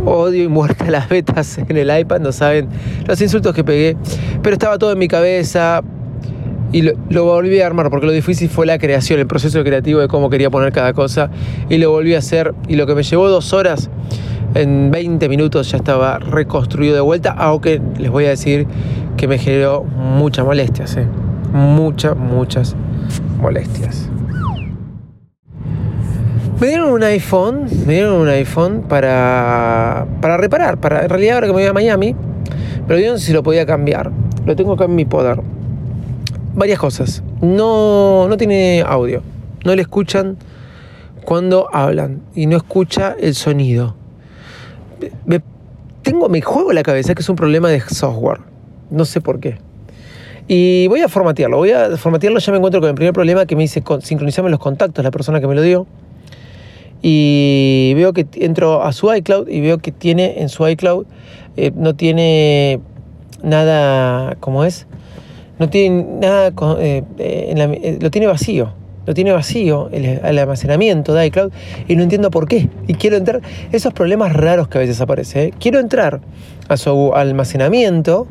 odio 0.03 0.43
y 0.43 0.47
muerte 0.47 0.85
a 0.85 0.89
las 0.89 1.09
betas 1.09 1.59
en 1.59 1.77
el 1.77 1.95
iPad. 1.95 2.21
No 2.21 2.31
saben 2.31 2.67
los 3.05 3.21
insultos 3.21 3.53
que 3.53 3.63
pegué. 3.63 3.97
Pero 4.41 4.55
estaba 4.55 4.79
todo 4.79 4.93
en 4.93 4.97
mi 4.97 5.07
cabeza. 5.07 5.83
Y 6.71 6.81
lo, 6.81 6.93
lo, 7.09 7.25
volví 7.25 7.61
a 7.61 7.67
armar 7.67 7.91
porque 7.91 8.07
lo 8.07 8.13
difícil 8.13 8.49
fue 8.49 8.65
la 8.65 8.79
creación, 8.79 9.19
el 9.19 9.27
proceso 9.27 9.63
creativo 9.63 9.99
de 9.99 10.07
cómo 10.07 10.31
quería 10.31 10.49
poner 10.49 10.73
cada 10.73 10.93
cosa. 10.93 11.29
Y 11.69 11.77
lo 11.77 11.91
volví 11.91 12.15
a 12.15 12.17
hacer. 12.17 12.55
Y 12.67 12.77
lo 12.77 12.87
que 12.87 12.95
me 12.95 13.03
llevó 13.03 13.29
dos 13.29 13.53
horas, 13.53 13.91
en 14.55 14.89
20 14.89 15.29
minutos 15.29 15.69
ya 15.71 15.77
estaba 15.77 16.17
reconstruido 16.17 16.95
de 16.95 17.01
vuelta. 17.01 17.31
Aunque 17.31 17.81
les 17.99 18.09
voy 18.09 18.25
a 18.25 18.29
decir 18.29 18.65
que 19.17 19.27
me 19.27 19.37
generó 19.37 19.83
muchas 19.83 20.45
molestias. 20.45 20.97
¿eh? 20.97 21.05
Muchas, 21.53 22.17
muchas 22.17 22.75
molestias. 23.39 24.09
Me 26.59 26.67
dieron 26.67 26.93
un 26.93 27.03
iPhone, 27.03 27.65
me 27.85 27.95
dieron 27.95 28.13
un 28.13 28.29
iPhone 28.29 28.83
para, 28.87 30.07
para 30.21 30.37
reparar, 30.37 30.79
para, 30.79 31.03
en 31.03 31.09
realidad 31.09 31.35
ahora 31.35 31.47
que 31.47 31.53
me 31.53 31.59
voy 31.59 31.67
a 31.67 31.73
Miami, 31.73 32.15
pero 32.87 33.17
sé 33.17 33.25
si 33.25 33.33
lo 33.33 33.43
podía 33.43 33.65
cambiar. 33.65 34.09
Lo 34.45 34.55
tengo 34.55 34.73
acá 34.73 34.85
en 34.85 34.95
mi 34.95 35.03
poder. 35.03 35.41
Varias 36.53 36.79
cosas. 36.79 37.23
No, 37.41 38.27
no 38.29 38.37
tiene 38.37 38.83
audio. 38.87 39.21
No 39.65 39.75
le 39.75 39.81
escuchan 39.81 40.37
cuando 41.25 41.67
hablan 41.73 42.21
y 42.33 42.45
no 42.45 42.55
escucha 42.55 43.17
el 43.19 43.35
sonido. 43.35 43.95
Me, 45.25 45.41
tengo, 46.01 46.29
me 46.29 46.41
juego 46.41 46.73
la 46.73 46.83
cabeza 46.83 47.15
que 47.15 47.21
es 47.21 47.29
un 47.29 47.35
problema 47.35 47.69
de 47.69 47.81
software. 47.81 48.39
No 48.89 49.05
sé 49.05 49.21
por 49.21 49.39
qué. 49.39 49.57
Y 50.47 50.87
voy 50.87 51.01
a 51.01 51.09
formatearlo, 51.09 51.57
voy 51.57 51.71
a 51.71 51.97
formatearlo, 51.97 52.39
ya 52.39 52.51
me 52.51 52.59
encuentro 52.59 52.79
con 52.79 52.89
el 52.89 52.95
primer 52.95 53.13
problema 53.13 53.45
que 53.47 53.55
me 53.55 53.63
dice 53.63 53.83
sincronizarme 54.01 54.51
los 54.51 54.59
contactos, 54.59 55.03
la 55.03 55.11
persona 55.11 55.41
que 55.41 55.47
me 55.47 55.55
lo 55.55 55.61
dio. 55.63 55.87
Y 57.01 57.93
veo 57.95 58.13
que 58.13 58.27
entro 58.35 58.83
a 58.83 58.93
su 58.93 59.13
iCloud 59.13 59.47
y 59.47 59.61
veo 59.61 59.79
que 59.79 59.91
tiene 59.91 60.41
en 60.41 60.49
su 60.49 60.67
iCloud 60.67 61.05
eh, 61.57 61.71
no 61.73 61.95
tiene 61.95 62.79
nada, 63.41 64.35
¿cómo 64.39 64.65
es? 64.65 64.87
No 65.57 65.69
tiene 65.69 66.05
nada, 66.19 66.51
eh, 66.79 67.03
eh, 67.17 67.97
lo 68.01 68.11
tiene 68.11 68.27
vacío. 68.27 68.73
Lo 69.05 69.13
tiene 69.13 69.31
vacío 69.31 69.89
el, 69.91 70.19
almacenamiento 70.23 71.13
de 71.13 71.27
iCloud 71.27 71.51
y 71.87 71.95
no 71.95 72.03
entiendo 72.03 72.31
por 72.31 72.47
qué. 72.47 72.69
Y 72.87 72.95
quiero 72.95 73.17
entrar, 73.17 73.41
esos 73.71 73.93
problemas 73.93 74.33
raros 74.33 74.67
que 74.67 74.77
a 74.77 74.81
veces 74.81 74.99
aparecen. 75.01 75.51
Quiero 75.59 75.79
entrar 75.79 76.21
a 76.67 76.77
su 76.77 77.13
almacenamiento, 77.13 78.27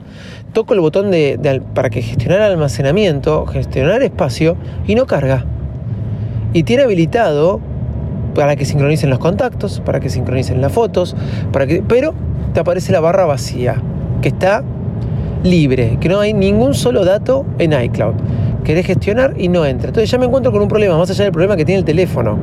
toco 0.52 0.74
el 0.74 0.80
botón 0.80 1.10
de, 1.10 1.62
para 1.74 1.90
que 1.90 2.02
gestionar 2.02 2.40
almacenamiento, 2.40 3.46
gestionar 3.46 4.02
espacio 4.02 4.56
y 4.86 4.94
no 4.94 5.06
carga. 5.06 5.44
Y 6.52 6.64
tiene 6.64 6.84
habilitado 6.84 7.60
para 8.34 8.56
que 8.56 8.64
sincronicen 8.64 9.10
los 9.10 9.18
contactos, 9.18 9.80
para 9.80 10.00
que 10.00 10.10
sincronicen 10.10 10.60
las 10.60 10.72
fotos, 10.72 11.16
para 11.52 11.66
que, 11.66 11.82
pero 11.86 12.14
te 12.52 12.60
aparece 12.60 12.92
la 12.92 13.00
barra 13.00 13.26
vacía, 13.26 13.80
que 14.22 14.28
está 14.28 14.64
libre, 15.44 15.98
que 16.00 16.08
no 16.08 16.20
hay 16.20 16.32
ningún 16.32 16.74
solo 16.74 17.04
dato 17.04 17.44
en 17.58 17.72
iCloud. 17.72 18.14
Querés 18.64 18.86
gestionar 18.86 19.34
y 19.36 19.48
no 19.48 19.64
entra. 19.64 19.88
Entonces 19.88 20.10
ya 20.10 20.18
me 20.18 20.26
encuentro 20.26 20.50
con 20.50 20.62
un 20.62 20.68
problema, 20.68 20.96
más 20.96 21.10
allá 21.10 21.24
del 21.24 21.32
problema 21.32 21.56
que 21.56 21.64
tiene 21.64 21.80
el 21.80 21.84
teléfono. 21.84 22.38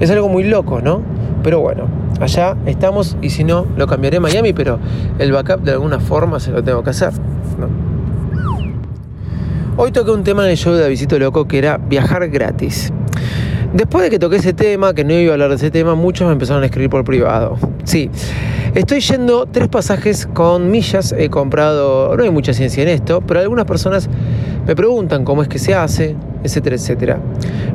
Es 0.00 0.10
algo 0.10 0.28
muy 0.28 0.44
loco, 0.44 0.80
¿no? 0.80 1.02
Pero 1.42 1.60
bueno, 1.60 1.86
allá 2.20 2.56
estamos 2.66 3.16
y 3.20 3.30
si 3.30 3.44
no, 3.44 3.66
lo 3.76 3.86
cambiaré 3.86 4.16
a 4.16 4.20
Miami, 4.20 4.52
pero 4.54 4.78
el 5.18 5.30
backup 5.30 5.60
de 5.60 5.72
alguna 5.72 6.00
forma 6.00 6.40
se 6.40 6.50
lo 6.50 6.64
tengo 6.64 6.82
que 6.82 6.90
hacer. 6.90 7.12
Hoy 9.76 9.90
toqué 9.90 10.12
un 10.12 10.24
tema 10.24 10.44
en 10.44 10.52
el 10.52 10.56
show 10.56 10.72
de 10.72 10.88
Visito 10.88 11.18
Loco 11.18 11.46
que 11.46 11.58
era 11.58 11.76
viajar 11.78 12.28
gratis. 12.30 12.92
Después 13.74 14.04
de 14.04 14.10
que 14.10 14.20
toqué 14.20 14.36
ese 14.36 14.52
tema, 14.52 14.94
que 14.94 15.02
no 15.02 15.12
iba 15.14 15.32
a 15.32 15.34
hablar 15.34 15.50
de 15.50 15.56
ese 15.56 15.72
tema, 15.72 15.96
muchos 15.96 16.28
me 16.28 16.32
empezaron 16.32 16.62
a 16.62 16.66
escribir 16.66 16.90
por 16.90 17.02
privado. 17.02 17.58
Sí, 17.82 18.08
estoy 18.72 19.00
yendo 19.00 19.46
tres 19.46 19.66
pasajes 19.66 20.28
con 20.32 20.70
millas, 20.70 21.12
he 21.12 21.28
comprado, 21.28 22.16
no 22.16 22.22
hay 22.22 22.30
mucha 22.30 22.52
ciencia 22.52 22.84
en 22.84 22.88
esto, 22.88 23.20
pero 23.20 23.40
algunas 23.40 23.64
personas 23.64 24.08
me 24.66 24.74
preguntan 24.74 25.24
cómo 25.24 25.42
es 25.42 25.48
que 25.48 25.58
se 25.58 25.74
hace, 25.74 26.16
etcétera, 26.42 26.76
etcétera. 26.76 27.20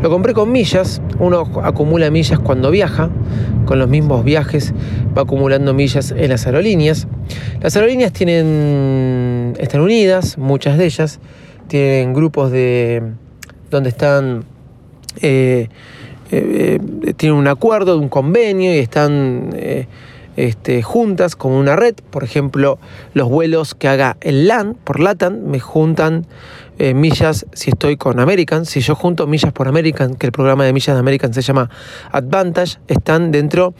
Lo 0.01 0.09
compré 0.09 0.33
con 0.33 0.51
millas, 0.51 1.01
uno 1.19 1.47
acumula 1.63 2.09
millas 2.09 2.39
cuando 2.39 2.71
viaja, 2.71 3.09
con 3.65 3.79
los 3.79 3.87
mismos 3.87 4.23
viajes 4.23 4.73
va 5.17 5.23
acumulando 5.23 5.73
millas 5.73 6.11
en 6.11 6.29
las 6.29 6.45
aerolíneas. 6.45 7.07
Las 7.61 7.75
aerolíneas 7.75 8.13
tienen, 8.13 9.55
están 9.59 9.81
unidas, 9.81 10.37
muchas 10.37 10.77
de 10.77 10.85
ellas, 10.85 11.19
tienen 11.67 12.13
grupos 12.13 12.51
de 12.51 13.03
donde 13.69 13.89
están 13.89 14.45
eh, 15.21 15.69
eh, 16.31 16.79
eh, 17.03 17.13
tienen 17.15 17.37
un 17.37 17.47
acuerdo, 17.47 17.97
un 17.97 18.09
convenio 18.09 18.73
y 18.73 18.79
están 18.79 19.49
este, 20.39 20.81
juntas 20.81 21.35
como 21.35 21.59
una 21.59 21.75
red. 21.75 21.95
Por 22.09 22.23
ejemplo, 22.23 22.79
los 23.13 23.27
vuelos 23.27 23.75
que 23.75 23.89
haga 23.89 24.15
el 24.21 24.47
LAN 24.47 24.77
por 24.85 25.01
LATAM 25.01 25.41
me 25.43 25.59
juntan 25.59 26.27
eh, 26.81 26.93
millas 26.93 27.45
si 27.51 27.71
estoy 27.71 27.97
con 27.97 28.21
American. 28.21 28.65
Si 28.65 28.79
yo 28.79 28.95
junto 28.95 29.27
millas 29.27 29.51
por 29.51 29.67
American, 29.67 30.15
que 30.15 30.27
el 30.27 30.31
programa 30.31 30.63
de 30.63 30.71
millas 30.71 30.95
de 30.95 30.99
American 31.01 31.33
se 31.33 31.41
llama 31.41 31.69
Advantage, 32.13 32.77
están 32.87 33.31
dentro 33.31 33.73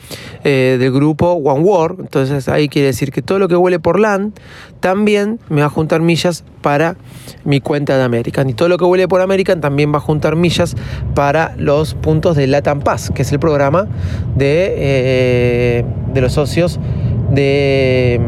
eh, 0.43 0.75
del 0.77 0.91
grupo 0.91 1.31
One 1.31 1.61
World. 1.61 2.01
Entonces 2.01 2.49
ahí 2.49 2.67
quiere 2.67 2.87
decir 2.87 3.13
que 3.13 3.21
todo 3.21 3.39
lo 3.39 3.47
que 3.47 3.55
huele 3.55 3.79
por 3.79 3.97
LAN 3.97 4.33
también 4.81 5.39
me 5.47 5.61
va 5.61 5.67
a 5.67 5.69
juntar 5.69 6.01
millas 6.01 6.43
para 6.61 6.97
mi 7.45 7.61
cuenta 7.61 7.97
de 7.97 8.03
American. 8.03 8.49
Y 8.49 8.53
todo 8.53 8.67
lo 8.67 8.77
que 8.77 8.83
huele 8.83 9.07
por 9.07 9.21
American 9.21 9.61
también 9.61 9.93
va 9.93 9.99
a 9.99 10.01
juntar 10.01 10.35
millas 10.35 10.75
para 11.15 11.55
los 11.55 11.93
puntos 11.93 12.35
de 12.35 12.47
LATAM 12.47 12.81
Pass, 12.81 13.13
que 13.15 13.21
es 13.21 13.31
el 13.31 13.39
programa 13.39 13.87
de, 14.35 14.73
eh, 14.75 15.85
de 16.13 16.21
los 16.21 16.33
socios 16.33 16.48
de, 17.31 18.19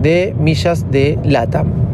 de 0.00 0.34
millas 0.38 0.90
de 0.90 1.18
LATAM. 1.24 1.84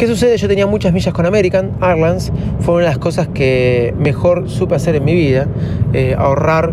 ¿Qué 0.00 0.06
sucede? 0.06 0.38
Yo 0.38 0.48
tenía 0.48 0.66
muchas 0.66 0.94
millas 0.94 1.12
con 1.12 1.26
American 1.26 1.72
Airlines, 1.82 2.32
fue 2.60 2.76
una 2.76 2.84
de 2.84 2.88
las 2.88 2.96
cosas 2.96 3.28
que 3.28 3.94
mejor 3.98 4.48
supe 4.48 4.74
hacer 4.74 4.96
en 4.96 5.04
mi 5.04 5.14
vida, 5.14 5.46
eh, 5.92 6.14
ahorrar 6.16 6.72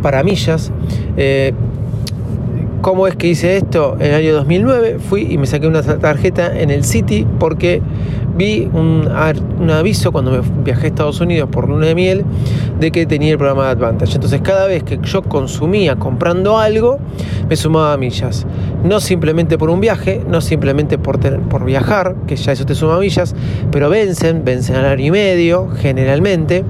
para 0.00 0.22
millas. 0.22 0.72
Eh, 1.18 1.52
¿Cómo 2.80 3.06
es 3.06 3.14
que 3.14 3.28
hice 3.28 3.58
esto? 3.58 3.96
En 4.00 4.06
el 4.06 4.14
año 4.14 4.32
2009 4.32 4.96
fui 5.00 5.26
y 5.30 5.36
me 5.36 5.46
saqué 5.46 5.66
una 5.66 5.82
tarjeta 5.82 6.58
en 6.58 6.70
el 6.70 6.82
City 6.84 7.26
porque 7.38 7.82
vi 8.36 8.68
un, 8.72 9.08
aviso 9.70 10.12
cuando 10.12 10.30
me 10.30 10.40
viajé 10.64 10.86
a 10.86 10.88
Estados 10.88 11.20
Unidos 11.20 11.48
por 11.50 11.68
luna 11.68 11.86
de 11.86 11.94
miel 11.94 12.24
de 12.80 12.90
que 12.90 13.06
tenía 13.06 13.32
el 13.32 13.38
programa 13.38 13.64
de 13.66 13.70
Advantage. 13.70 14.14
Entonces 14.14 14.40
cada 14.40 14.66
vez 14.66 14.82
que 14.82 14.98
yo 15.02 15.22
consumía 15.22 15.96
comprando 15.96 16.58
algo, 16.58 16.98
me 17.48 17.56
sumaba 17.56 17.96
millas. 17.96 18.46
No 18.84 19.00
simplemente 19.00 19.58
por 19.58 19.70
un 19.70 19.80
viaje, 19.80 20.22
no 20.28 20.40
simplemente 20.40 20.98
por, 20.98 21.18
por 21.20 21.64
viajar, 21.64 22.16
que 22.26 22.36
ya 22.36 22.52
eso 22.52 22.64
te 22.66 22.74
suma 22.74 22.98
millas, 22.98 23.34
pero 23.70 23.90
vencen, 23.90 24.44
vencen 24.44 24.76
al 24.76 24.86
año 24.86 25.06
y 25.06 25.10
medio 25.10 25.68
generalmente, 25.68 26.64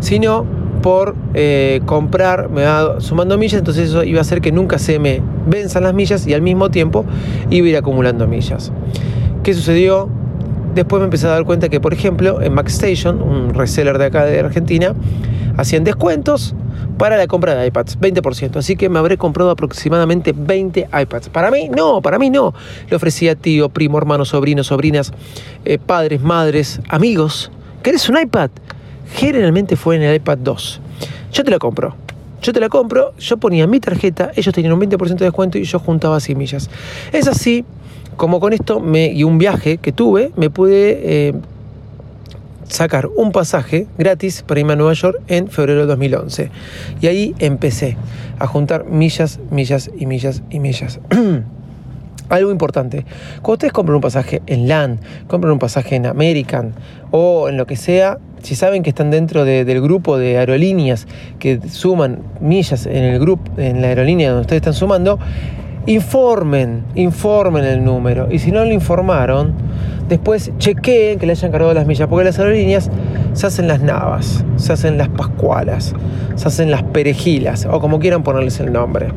sino 0.00 0.46
por 0.82 1.14
eh, 1.32 1.80
comprar, 1.86 2.50
me 2.50 2.62
va 2.62 3.00
sumando 3.00 3.38
millas, 3.38 3.58
entonces 3.58 3.88
eso 3.88 4.04
iba 4.04 4.18
a 4.18 4.20
hacer 4.20 4.42
que 4.42 4.52
nunca 4.52 4.78
se 4.78 4.98
me 4.98 5.22
venzan 5.46 5.84
las 5.84 5.94
millas 5.94 6.26
y 6.26 6.34
al 6.34 6.42
mismo 6.42 6.70
tiempo 6.70 7.06
iba 7.48 7.66
a 7.66 7.70
ir 7.70 7.76
acumulando 7.78 8.28
millas. 8.28 8.70
¿Qué 9.42 9.54
sucedió? 9.54 10.10
Después 10.74 11.00
me 11.00 11.04
empecé 11.04 11.26
a 11.26 11.30
dar 11.30 11.44
cuenta 11.44 11.68
que, 11.68 11.80
por 11.80 11.92
ejemplo, 11.92 12.42
en 12.42 12.52
MacStation, 12.52 13.22
un 13.22 13.54
reseller 13.54 13.98
de 13.98 14.06
acá 14.06 14.24
de 14.24 14.40
Argentina, 14.40 14.94
hacían 15.56 15.84
descuentos 15.84 16.54
para 16.98 17.16
la 17.16 17.26
compra 17.26 17.54
de 17.54 17.66
iPads, 17.66 17.98
20%. 18.00 18.56
Así 18.56 18.76
que 18.76 18.88
me 18.88 18.98
habré 18.98 19.16
comprado 19.16 19.50
aproximadamente 19.50 20.34
20 20.36 20.88
iPads. 20.92 21.28
Para 21.28 21.50
mí, 21.50 21.68
no, 21.68 22.02
para 22.02 22.18
mí 22.18 22.30
no. 22.30 22.54
Le 22.88 22.96
ofrecía 22.96 23.34
tío, 23.34 23.68
primo, 23.68 23.98
hermano, 23.98 24.24
sobrino, 24.24 24.64
sobrinas, 24.64 25.12
eh, 25.64 25.78
padres, 25.78 26.20
madres, 26.22 26.80
amigos. 26.88 27.50
¿Querés 27.82 28.08
un 28.08 28.18
iPad? 28.18 28.50
generalmente 29.14 29.76
fue 29.76 29.96
en 29.96 30.02
el 30.02 30.16
iPad 30.16 30.38
2. 30.38 30.80
Yo 31.32 31.44
te 31.44 31.50
la 31.50 31.58
compro. 31.58 31.96
Yo 32.42 32.52
te 32.52 32.60
la 32.60 32.68
compro, 32.68 33.14
yo 33.18 33.38
ponía 33.38 33.66
mi 33.66 33.80
tarjeta, 33.80 34.30
ellos 34.36 34.54
tenían 34.54 34.74
un 34.74 34.80
20% 34.80 35.16
de 35.16 35.24
descuento 35.24 35.56
y 35.56 35.64
yo 35.64 35.78
juntaba 35.78 36.20
100 36.20 36.36
millas. 36.36 36.68
Es 37.10 37.26
así 37.26 37.64
como 38.16 38.40
con 38.40 38.52
esto 38.52 38.80
me, 38.80 39.06
y 39.06 39.24
un 39.24 39.38
viaje 39.38 39.78
que 39.78 39.92
tuve, 39.92 40.32
me 40.36 40.50
pude 40.50 41.28
eh, 41.28 41.34
sacar 42.68 43.08
un 43.16 43.32
pasaje 43.32 43.86
gratis 43.98 44.42
para 44.42 44.60
irme 44.60 44.72
a 44.72 44.76
Nueva 44.76 44.94
York 44.94 45.20
en 45.28 45.48
febrero 45.48 45.80
de 45.80 45.86
2011. 45.86 46.50
Y 47.00 47.06
ahí 47.06 47.34
empecé 47.38 47.96
a 48.38 48.46
juntar 48.46 48.86
millas, 48.86 49.40
millas 49.50 49.90
y 49.96 50.06
millas 50.06 50.42
y 50.50 50.60
millas. 50.60 51.00
Algo 52.30 52.50
importante, 52.50 53.04
cuando 53.42 53.52
ustedes 53.52 53.72
compran 53.72 53.96
un 53.96 54.00
pasaje 54.00 54.42
en 54.46 54.66
LAN, 54.66 54.98
compran 55.26 55.52
un 55.52 55.58
pasaje 55.58 55.94
en 55.96 56.06
American 56.06 56.72
o 57.10 57.50
en 57.50 57.58
lo 57.58 57.66
que 57.66 57.76
sea, 57.76 58.18
si 58.42 58.54
saben 58.54 58.82
que 58.82 58.90
están 58.90 59.10
dentro 59.10 59.44
del 59.44 59.80
grupo 59.82 60.18
de 60.18 60.38
aerolíneas 60.38 61.06
que 61.38 61.60
suman 61.68 62.22
millas 62.40 62.86
en 62.86 63.04
el 63.04 63.20
grupo, 63.20 63.50
en 63.58 63.82
la 63.82 63.88
aerolínea 63.88 64.30
donde 64.30 64.42
ustedes 64.42 64.60
están 64.60 64.74
sumando, 64.74 65.18
informen, 65.86 66.84
informen 66.94 67.64
el 67.64 67.84
número. 67.84 68.28
Y 68.30 68.38
si 68.38 68.50
no 68.50 68.64
lo 68.64 68.72
informaron, 68.72 69.54
después 70.08 70.52
chequeen 70.58 71.18
que 71.18 71.26
le 71.26 71.32
hayan 71.32 71.50
cargado 71.50 71.74
las 71.74 71.86
millas, 71.86 72.08
porque 72.08 72.24
las 72.24 72.38
aerolíneas 72.38 72.90
se 73.32 73.46
hacen 73.46 73.68
las 73.68 73.80
navas, 73.80 74.44
se 74.56 74.72
hacen 74.72 74.98
las 74.98 75.08
pascualas, 75.08 75.94
se 76.34 76.48
hacen 76.48 76.70
las 76.70 76.82
perejilas, 76.82 77.66
o 77.70 77.80
como 77.80 77.98
quieran 77.98 78.22
ponerles 78.22 78.60
el 78.60 78.72
nombre. 78.72 79.08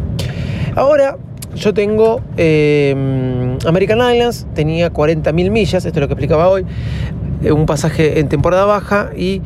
Ahora, 0.76 1.18
yo 1.56 1.74
tengo 1.74 2.22
em, 2.38 3.58
American 3.66 4.02
Airlines, 4.02 4.46
tenía 4.54 4.92
40.000 4.92 5.50
millas, 5.50 5.86
esto 5.86 6.00
es 6.00 6.02
lo 6.02 6.08
que 6.08 6.14
explicaba 6.14 6.50
hoy, 6.50 6.66
un 7.52 7.66
pasaje 7.66 8.20
en 8.20 8.30
temporada 8.30 8.66
baja 8.66 9.10
y 9.16 9.42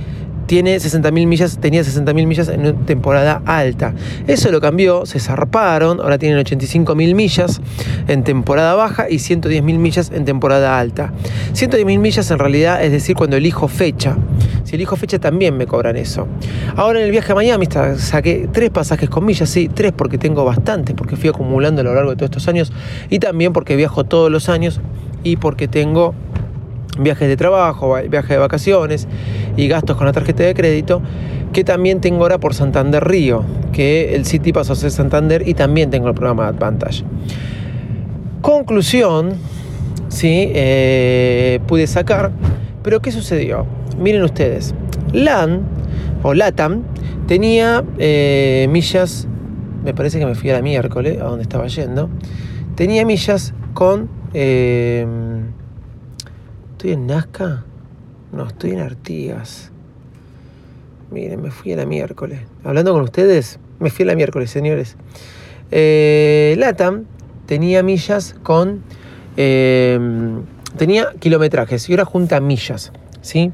tiene 0.51 0.75
60.000 0.75 1.27
millas, 1.27 1.60
tenía 1.62 1.81
60.000 1.81 2.27
millas 2.27 2.50
en 2.50 2.75
temporada 2.86 3.41
alta. 3.46 3.93
Eso 4.27 4.51
lo 4.51 4.60
cambió, 4.60 5.05
se 5.05 5.17
zarparon, 5.22 6.01
ahora 6.01 6.17
tienen 6.17 6.43
85.000 6.43 7.15
millas 7.15 7.62
en 8.10 8.25
temporada 8.25 8.75
baja 8.75 9.10
y 9.10 9.15
110.000 9.15 9.62
millas 9.62 10.12
en 10.13 10.25
temporada 10.25 10.77
alta. 10.77 11.13
110.000 11.53 12.00
millas 12.00 12.29
en 12.31 12.38
realidad 12.38 12.84
es 12.84 12.91
decir 12.91 13.15
cuando 13.15 13.38
elijo 13.38 13.70
fecha. 13.70 14.17
Si 14.65 14.75
elijo 14.75 14.98
fecha 14.98 15.20
también 15.20 15.55
me 15.55 15.67
cobran 15.67 15.96
eso. 15.96 16.27
Ahora 16.75 17.00
en 17.00 17.05
el 17.05 17.12
viaje 17.12 17.31
a 17.31 17.36
Miami 17.36 17.70
saqué 17.96 18.50
tres 18.51 18.72
pasajes 18.72 19.10
con 19.10 19.24
millas, 19.24 19.50
sí, 19.50 19.70
tres 19.74 19.93
porque 19.96 20.17
tengo 20.17 20.43
bastantes, 20.43 20.93
porque 20.98 21.15
fui 21.15 21.29
acumulando 21.29 21.79
a 21.79 21.86
lo 21.86 21.96
largo 21.96 22.10
de 22.10 22.17
todos 22.17 22.29
estos 22.29 22.50
años 22.50 22.74
y 23.10 23.20
también 23.20 23.53
porque 23.53 23.77
viajo 23.77 24.03
todos 24.03 24.29
los 24.29 24.50
años 24.50 24.81
y 25.24 25.38
porque 25.38 25.70
tengo 25.70 26.13
viajes 27.03 27.27
de 27.27 27.38
trabajo, 27.38 27.98
viajes 28.10 28.29
de 28.29 28.38
vacaciones 28.38 29.08
y 29.58 29.67
gastos 29.67 29.98
con 29.98 30.05
la 30.05 30.13
tarjeta 30.13 30.43
de 30.43 30.53
crédito, 30.53 31.01
que 31.53 31.63
también 31.63 32.00
tengo 32.00 32.22
ahora 32.22 32.38
por 32.38 32.53
Santander 32.53 33.03
Río, 33.03 33.43
que 33.74 34.15
el 34.15 34.25
City 34.25 34.53
pasó 34.53 34.74
a 34.74 34.75
ser 34.75 34.91
Santander 34.91 35.48
y 35.48 35.53
también 35.53 35.89
tengo 35.89 36.08
el 36.08 36.13
programa 36.13 36.48
Advantage. 36.48 37.03
Conclusión, 38.41 39.34
sí, 40.08 40.50
eh, 40.53 41.60
pude 41.67 41.88
sacar, 41.88 42.31
pero 42.84 43.01
¿qué 43.01 43.12
sucedió? 43.12 43.65
Miren 44.00 44.24
ustedes, 44.24 44.74
LAN 45.13 45.63
o 46.24 46.34
LATAM 46.34 46.84
tenía 47.27 47.84
eh, 47.98 48.67
millas, 48.70 49.27
me 49.84 49.93
parece 49.93 50.20
que 50.20 50.25
me 50.25 50.36
fui 50.36 50.50
a 50.50 50.53
la 50.53 50.62
miércoles, 50.62 51.20
a 51.20 51.25
donde 51.25 51.43
estaba 51.43 51.67
yendo, 51.67 52.10
tenía 52.75 53.05
millas 53.05 53.53
con... 53.74 54.10
eh, 54.34 55.05
¿Estoy 56.82 56.94
en 56.94 57.06
Nazca? 57.06 57.64
No, 58.32 58.48
estoy 58.48 58.72
en 58.72 58.80
Artigas. 58.80 59.72
Miren, 61.12 61.40
me 61.40 61.52
fui 61.52 61.74
a 61.74 61.76
la 61.76 61.86
miércoles. 61.86 62.40
Hablando 62.64 62.92
con 62.94 63.04
ustedes, 63.04 63.60
me 63.78 63.92
fui 63.92 64.02
a 64.02 64.08
la 64.08 64.16
miércoles, 64.16 64.50
señores. 64.50 64.98
Eh, 65.70 66.56
Latam 66.58 67.06
tenía 67.46 67.84
millas 67.84 68.34
con... 68.42 68.82
eh, 69.38 70.00
tenía 70.76 71.10
kilometrajes 71.20 71.88
y 71.88 71.94
ahora 71.94 72.06
junta 72.06 72.40
millas, 72.40 72.92
¿sí? 73.22 73.52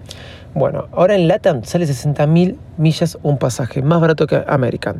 Bueno, 0.53 0.87
ahora 0.93 1.15
en 1.15 1.27
Latam 1.27 1.65
sale 1.65 1.83
60.000 1.83 2.55
millas 2.77 3.17
un 3.23 3.37
pasaje, 3.37 3.81
más 3.81 3.99
barato 3.99 4.25
que 4.25 4.41
American. 4.47 4.99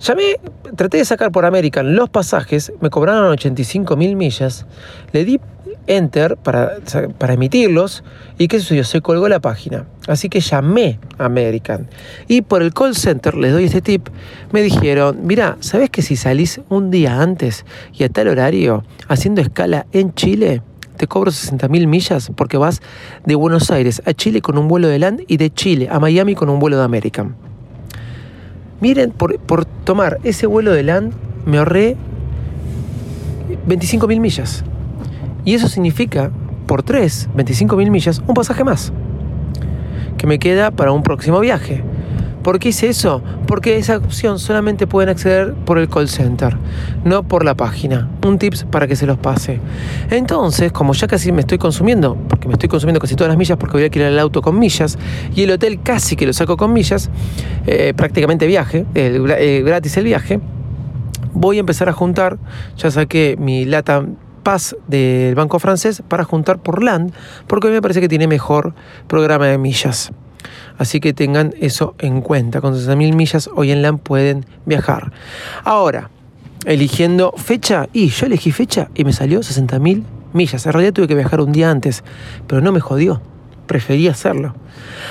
Llamé, 0.00 0.40
traté 0.74 0.96
de 0.96 1.04
sacar 1.04 1.30
por 1.30 1.44
American 1.44 1.94
los 1.94 2.10
pasajes, 2.10 2.72
me 2.80 2.90
cobraron 2.90 3.32
85.000 3.36 4.16
millas, 4.16 4.66
le 5.12 5.24
di 5.24 5.40
enter 5.86 6.36
para, 6.36 6.78
para 7.18 7.34
emitirlos 7.34 8.04
y 8.38 8.48
qué 8.48 8.58
sucedió, 8.60 8.84
se 8.84 9.00
colgó 9.00 9.28
la 9.28 9.40
página. 9.40 9.86
Así 10.06 10.28
que 10.28 10.40
llamé 10.40 10.98
a 11.18 11.26
American 11.26 11.88
y 12.28 12.42
por 12.42 12.62
el 12.62 12.72
call 12.72 12.94
center, 12.94 13.34
les 13.34 13.52
doy 13.52 13.64
este 13.64 13.80
tip, 13.80 14.08
me 14.52 14.62
dijeron, 14.62 15.20
mira, 15.22 15.56
¿sabes 15.60 15.90
que 15.90 16.02
si 16.02 16.16
salís 16.16 16.60
un 16.68 16.90
día 16.90 17.20
antes 17.20 17.64
y 17.92 18.04
a 18.04 18.08
tal 18.08 18.28
horario 18.28 18.84
haciendo 19.08 19.40
escala 19.40 19.86
en 19.92 20.14
Chile? 20.14 20.62
te 20.96 21.08
cobro 21.08 21.32
60.000 21.32 21.88
millas 21.88 22.30
porque 22.36 22.56
vas 22.56 22.80
de 23.26 23.34
Buenos 23.34 23.70
Aires 23.72 24.00
a 24.06 24.12
Chile 24.12 24.40
con 24.40 24.58
un 24.58 24.68
vuelo 24.68 24.86
de 24.86 25.00
Land 25.00 25.22
y 25.26 25.38
de 25.38 25.52
Chile 25.52 25.88
a 25.90 25.98
Miami 25.98 26.36
con 26.36 26.48
un 26.48 26.60
vuelo 26.60 26.78
de 26.78 26.84
American. 26.84 27.34
Miren, 28.80 29.10
por, 29.10 29.38
por 29.40 29.64
tomar 29.64 30.18
ese 30.22 30.46
vuelo 30.46 30.72
de 30.72 30.84
Land 30.84 31.12
me 31.46 31.58
ahorré 31.58 31.96
25.000 33.66 34.20
millas. 34.20 34.64
Y 35.44 35.54
eso 35.54 35.68
significa, 35.68 36.30
por 36.66 36.82
3, 36.82 37.30
25.000 37.36 37.90
millas, 37.90 38.22
un 38.26 38.34
pasaje 38.34 38.64
más. 38.64 38.92
Que 40.18 40.26
me 40.26 40.38
queda 40.38 40.70
para 40.70 40.92
un 40.92 41.02
próximo 41.02 41.40
viaje. 41.40 41.82
¿Por 42.44 42.58
qué 42.58 42.68
hice 42.68 42.90
eso? 42.90 43.22
Porque 43.46 43.78
esa 43.78 43.96
opción 43.96 44.38
solamente 44.38 44.86
pueden 44.86 45.08
acceder 45.08 45.54
por 45.54 45.78
el 45.78 45.88
call 45.88 46.10
center, 46.10 46.54
no 47.02 47.22
por 47.22 47.42
la 47.42 47.54
página. 47.54 48.10
Un 48.22 48.38
tips 48.38 48.64
para 48.64 48.86
que 48.86 48.96
se 48.96 49.06
los 49.06 49.16
pase. 49.16 49.60
Entonces, 50.10 50.70
como 50.70 50.92
ya 50.92 51.06
casi 51.06 51.32
me 51.32 51.40
estoy 51.40 51.56
consumiendo, 51.56 52.18
porque 52.28 52.46
me 52.46 52.52
estoy 52.52 52.68
consumiendo 52.68 53.00
casi 53.00 53.16
todas 53.16 53.30
las 53.30 53.38
millas 53.38 53.56
porque 53.56 53.72
voy 53.72 53.82
a 53.84 53.86
alquilar 53.86 54.12
el 54.12 54.18
auto 54.18 54.42
con 54.42 54.58
millas, 54.58 54.98
y 55.34 55.44
el 55.44 55.52
hotel 55.52 55.80
casi 55.82 56.16
que 56.16 56.26
lo 56.26 56.34
saco 56.34 56.58
con 56.58 56.74
millas, 56.74 57.08
eh, 57.66 57.94
prácticamente 57.96 58.46
viaje, 58.46 58.84
eh, 58.94 59.62
gratis 59.64 59.96
el 59.96 60.04
viaje, 60.04 60.38
voy 61.32 61.56
a 61.56 61.60
empezar 61.60 61.88
a 61.88 61.94
juntar, 61.94 62.36
ya 62.76 62.90
saqué 62.90 63.36
mi 63.38 63.64
lata 63.64 64.04
Paz 64.44 64.76
del 64.86 65.34
Banco 65.34 65.58
Francés 65.58 66.04
para 66.06 66.22
juntar 66.22 66.58
por 66.58 66.84
LAND, 66.84 67.12
porque 67.48 67.68
me 67.68 67.82
parece 67.82 68.00
que 68.00 68.08
tiene 68.08 68.28
mejor 68.28 68.74
programa 69.08 69.46
de 69.46 69.58
millas. 69.58 70.12
Así 70.78 71.00
que 71.00 71.12
tengan 71.12 71.54
eso 71.60 71.94
en 71.98 72.20
cuenta. 72.20 72.60
Con 72.60 72.74
60.000 72.74 73.14
millas 73.14 73.50
hoy 73.54 73.72
en 73.72 73.82
LAN 73.82 73.98
pueden 73.98 74.46
viajar. 74.66 75.12
Ahora, 75.64 76.10
eligiendo 76.64 77.32
fecha, 77.36 77.88
y 77.92 78.08
yo 78.08 78.26
elegí 78.26 78.52
fecha 78.52 78.88
y 78.94 79.04
me 79.04 79.12
salió 79.12 79.40
60.000 79.40 80.04
millas. 80.32 80.66
En 80.66 80.72
realidad 80.72 80.92
tuve 80.92 81.08
que 81.08 81.14
viajar 81.14 81.40
un 81.40 81.52
día 81.52 81.70
antes, 81.70 82.04
pero 82.46 82.60
no 82.60 82.72
me 82.72 82.80
jodió. 82.80 83.20
Preferí 83.66 84.08
hacerlo. 84.08 84.54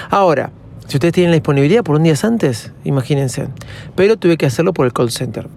Ahora, 0.10 0.52
si 0.88 0.98
ustedes 0.98 1.13
tienen 1.13 1.32
la 1.32 1.36
disponibilidad 1.36 1.84
por 1.84 1.96
un 1.96 2.04
día 2.04 2.16
antes, 2.22 2.72
imagínense. 2.84 3.48
Pero 3.96 4.18
tuve 4.18 4.38
que 4.38 4.46
hacerlo 4.46 4.74
por 4.74 4.86
el 4.86 4.94
call 4.94 5.12
center. 5.12 5.48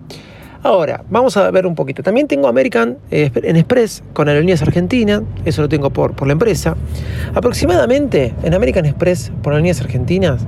Ahora, 0.62 1.04
vamos 1.10 1.36
a 1.36 1.50
ver 1.50 1.66
un 1.66 1.74
poquito. 1.74 2.02
También 2.02 2.26
tengo 2.26 2.48
American 2.48 2.98
eh, 3.10 3.30
en 3.34 3.56
Express 3.56 4.02
con 4.12 4.28
Aerolíneas 4.28 4.62
Argentinas, 4.62 5.22
eso 5.44 5.62
lo 5.62 5.68
tengo 5.68 5.90
por, 5.90 6.14
por 6.14 6.26
la 6.26 6.32
empresa. 6.32 6.76
Aproximadamente 7.34 8.34
en 8.42 8.54
American 8.54 8.86
Express 8.86 9.30
por 9.42 9.52
Aerolíneas 9.52 9.80
Argentinas, 9.80 10.42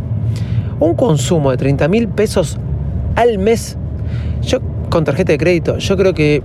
un 0.80 0.94
consumo 0.94 1.50
de 1.50 1.56
30 1.56 1.88
mil 1.88 2.08
pesos 2.08 2.58
al 3.16 3.38
mes. 3.38 3.76
Yo 4.42 4.60
con 4.90 5.04
tarjeta 5.04 5.32
de 5.32 5.38
crédito, 5.38 5.78
yo 5.78 5.96
creo 5.96 6.14
que 6.14 6.42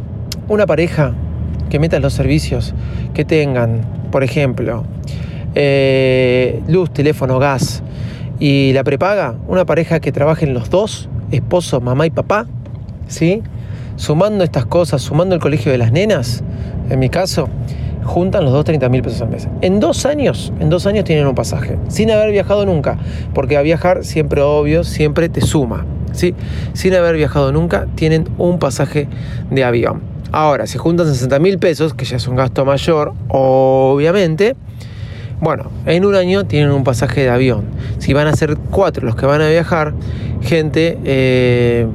una 0.48 0.66
pareja 0.66 1.14
que 1.70 1.80
meta 1.80 2.00
los 2.00 2.14
servicios 2.14 2.74
que 3.14 3.26
tengan, 3.26 3.82
por 4.12 4.24
ejemplo, 4.24 4.84
eh, 5.56 6.62
luz, 6.68 6.92
teléfono, 6.92 7.40
gas 7.40 7.84
y 8.40 8.74
la 8.74 8.84
prepaga, 8.84 9.36
una 9.48 9.66
pareja 9.66 10.00
que 10.00 10.12
trabajen 10.12 10.54
los 10.54 10.70
dos, 10.70 11.10
esposo, 11.32 11.80
mamá 11.80 12.06
y 12.06 12.10
papá, 12.10 12.48
¿sí? 13.08 13.44
sumando 13.96 14.44
estas 14.44 14.66
cosas, 14.66 15.02
sumando 15.02 15.36
el 15.36 15.42
colegio 15.42 15.72
de 15.72 15.78
las 15.78 15.92
nenas, 15.92 16.44
en 16.90 17.00
mi 17.00 17.10
caso, 17.10 17.50
juntan 18.04 18.44
los 18.44 18.54
dos 18.54 18.66
30 18.66 18.90
mil 18.90 19.02
pesos 19.02 19.22
al 19.22 19.30
mes. 19.30 19.48
En 19.62 19.80
dos 19.80 20.06
años, 20.06 20.52
en 20.60 20.70
dos 20.70 20.86
años 20.86 21.06
tienen 21.06 21.28
un 21.28 21.36
pasaje, 21.36 21.78
sin 21.88 22.12
haber 22.12 22.32
viajado 22.32 22.66
nunca, 22.66 22.98
porque 23.34 23.58
a 23.58 23.62
viajar 23.62 24.04
siempre 24.04 24.42
obvio, 24.42 24.84
siempre 24.84 25.30
te 25.30 25.42
suma. 25.42 25.86
¿sí? 26.12 26.36
Sin 26.74 26.94
haber 26.96 27.16
viajado 27.16 27.52
nunca, 27.52 27.88
tienen 27.96 28.28
un 28.38 28.60
pasaje 28.60 29.08
de 29.50 29.64
avión. 29.64 30.02
Ahora, 30.32 30.66
si 30.66 30.78
juntan 30.78 31.08
60 31.08 31.40
mil 31.40 31.60
pesos, 31.60 31.94
que 31.94 32.06
ya 32.06 32.18
es 32.18 32.28
un 32.28 32.36
gasto 32.36 32.66
mayor, 32.66 33.14
obviamente, 33.28 34.56
bueno, 35.40 35.70
en 35.86 36.06
un 36.06 36.16
año 36.16 36.46
tienen 36.46 36.72
un 36.72 36.84
pasaje 36.84 37.22
de 37.22 37.30
avión. 37.30 37.66
Si 38.00 38.14
van 38.14 38.28
a 38.28 38.36
ser 38.36 38.58
cuatro 38.58 39.06
los 39.06 39.16
que 39.16 39.26
van 39.26 39.42
a 39.42 39.50
viajar, 39.50 39.94
gente... 40.42 40.98
Eh, 41.04 41.88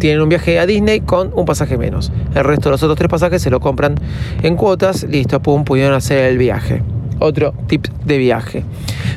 tienen 0.00 0.20
un 0.22 0.28
viaje 0.28 0.58
a 0.58 0.66
Disney 0.66 1.00
con 1.00 1.30
un 1.34 1.44
pasaje 1.44 1.78
menos. 1.78 2.10
El 2.34 2.42
resto 2.42 2.68
de 2.68 2.72
los 2.72 2.82
otros 2.82 2.98
tres 2.98 3.08
pasajes 3.08 3.40
se 3.40 3.50
lo 3.50 3.60
compran 3.60 3.94
en 4.42 4.56
cuotas, 4.56 5.04
listo, 5.04 5.40
pum, 5.40 5.62
pudieron 5.62 5.94
hacer 5.94 6.24
el 6.24 6.38
viaje. 6.38 6.82
Otro 7.20 7.54
tip 7.68 7.86
de 8.04 8.18
viaje. 8.18 8.64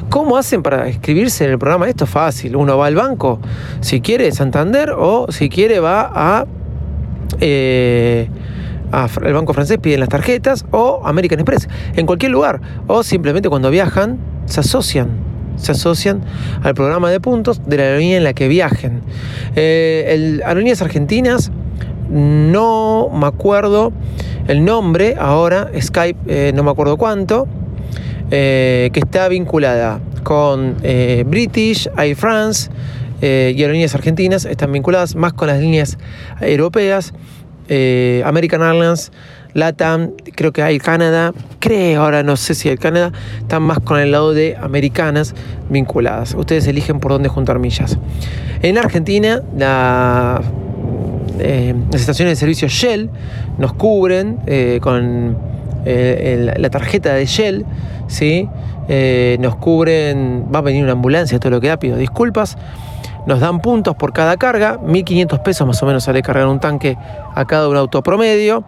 ¿Cómo 0.09 0.37
hacen 0.37 0.61
para 0.61 0.89
inscribirse 0.89 1.45
en 1.45 1.51
el 1.51 1.57
programa? 1.57 1.87
Esto 1.87 2.03
es 2.03 2.09
fácil. 2.09 2.55
Uno 2.55 2.77
va 2.77 2.85
al 2.87 2.95
banco, 2.95 3.39
si 3.79 4.01
quiere 4.01 4.31
Santander 4.31 4.91
o 4.95 5.31
si 5.31 5.49
quiere 5.49 5.79
va 5.79 6.11
a, 6.13 6.45
eh, 7.39 8.29
el 9.23 9.33
banco 9.33 9.53
francés, 9.53 9.79
piden 9.81 10.01
las 10.01 10.09
tarjetas 10.09 10.65
o 10.71 11.01
American 11.05 11.39
Express, 11.39 11.69
en 11.95 12.05
cualquier 12.05 12.31
lugar. 12.31 12.61
O 12.87 13.03
simplemente 13.03 13.49
cuando 13.49 13.71
viajan 13.71 14.19
se 14.45 14.59
asocian 14.59 15.22
se 15.57 15.71
asocian 15.71 16.21
al 16.63 16.73
programa 16.73 17.09
de 17.09 17.19
puntos 17.19 17.61
de 17.65 17.77
la 17.77 17.83
aerolínea 17.83 18.17
en 18.17 18.23
la 18.23 18.33
que 18.33 18.47
viajen. 18.47 19.01
Eh, 19.55 20.05
el, 20.09 20.43
Aerolíneas 20.45 20.81
Argentinas, 20.81 21.51
no 22.09 23.09
me 23.13 23.25
acuerdo 23.27 23.91
el 24.47 24.65
nombre 24.65 25.15
ahora, 25.17 25.71
Skype, 25.79 26.19
eh, 26.27 26.51
no 26.53 26.63
me 26.63 26.71
acuerdo 26.71 26.97
cuánto, 26.97 27.47
eh, 28.29 28.89
que 28.93 28.99
está 28.99 29.27
vinculada 29.29 30.01
con 30.23 30.75
eh, 30.83 31.23
British, 31.25 31.89
Air 31.97 32.15
France 32.15 32.69
y 33.21 33.61
Aerolíneas 33.61 33.95
Argentinas, 33.95 34.43
están 34.43 34.73
vinculadas 34.73 35.15
más 35.15 35.31
con 35.31 35.47
las 35.47 35.61
líneas 35.61 35.97
europeas, 36.41 37.13
American 38.25 38.61
Airlines 38.61 39.13
LATAM, 39.53 40.11
creo 40.35 40.51
que 40.51 40.63
hay 40.63 40.79
Canadá, 40.79 41.33
creo, 41.59 42.03
ahora 42.03 42.23
no 42.23 42.35
sé 42.37 42.55
si 42.55 42.69
hay 42.69 42.77
Canadá, 42.77 43.11
están 43.39 43.63
más 43.63 43.79
con 43.79 43.99
el 43.99 44.11
lado 44.11 44.33
de 44.33 44.57
americanas 44.57 45.35
vinculadas. 45.69 46.33
Ustedes 46.33 46.67
eligen 46.67 46.99
por 46.99 47.11
dónde 47.11 47.29
juntar 47.29 47.59
millas. 47.59 47.97
En 48.61 48.77
Argentina, 48.77 49.41
eh, 51.39 51.75
las 51.91 52.01
estaciones 52.01 52.33
de 52.33 52.35
servicio 52.35 52.67
Shell 52.67 53.09
nos 53.57 53.73
cubren 53.73 54.39
eh, 54.45 54.79
con 54.81 55.37
eh, 55.85 56.49
el, 56.55 56.61
la 56.61 56.69
tarjeta 56.69 57.13
de 57.13 57.25
Shell, 57.25 57.65
¿sí? 58.07 58.47
Nos 59.39 59.55
cubren, 59.55 60.45
va 60.53 60.59
a 60.59 60.61
venir 60.61 60.83
una 60.83 60.91
ambulancia, 60.91 61.39
todo 61.39 61.51
lo 61.51 61.61
que 61.61 61.67
da, 61.67 61.77
pido 61.77 61.97
disculpas. 61.97 62.57
Nos 63.25 63.39
dan 63.39 63.61
puntos 63.61 63.95
por 63.95 64.11
cada 64.11 64.35
carga, 64.35 64.79
1.500 64.81 65.41
pesos 65.43 65.65
más 65.65 65.81
o 65.81 65.85
menos 65.85 66.03
sale 66.03 66.21
cargar 66.21 66.47
un 66.47 66.59
tanque 66.59 66.97
a 67.33 67.45
cada 67.45 67.69
un 67.69 67.77
auto 67.77 68.03
promedio. 68.03 68.65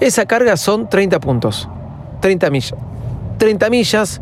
Esa 0.00 0.26
carga 0.26 0.56
son 0.56 0.88
30 0.88 1.20
puntos, 1.20 1.68
30 2.20 2.50
millas. 2.50 2.74
30 3.38 3.70
millas 3.70 4.20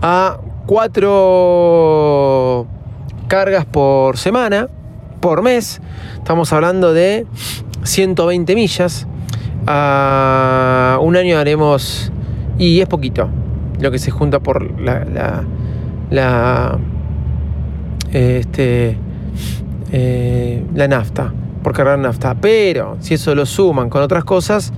a 0.00 0.38
4 0.66 2.66
cargas 3.28 3.64
por 3.64 4.16
semana, 4.16 4.68
por 5.20 5.42
mes. 5.42 5.80
Estamos 6.16 6.52
hablando 6.52 6.92
de 6.92 7.26
120 7.82 8.54
millas. 8.54 9.06
A 9.66 10.98
un 11.02 11.16
año 11.16 11.36
haremos, 11.36 12.10
y 12.58 12.80
es 12.80 12.86
poquito, 12.86 13.28
lo 13.80 13.90
que 13.90 13.98
se 13.98 14.10
junta 14.10 14.40
por 14.40 14.80
la, 14.80 15.04
la, 15.04 15.44
la 16.10 16.78
este, 18.12 18.96
eh, 19.92 20.64
la 20.74 20.88
nafta, 20.88 21.32
por 21.62 21.72
cargar 21.72 21.98
nafta. 21.98 22.34
Pero 22.34 22.96
si 23.00 23.14
eso 23.14 23.34
lo 23.34 23.46
suman 23.46 23.90
con 23.90 24.02
otras 24.02 24.24
cosas, 24.24 24.72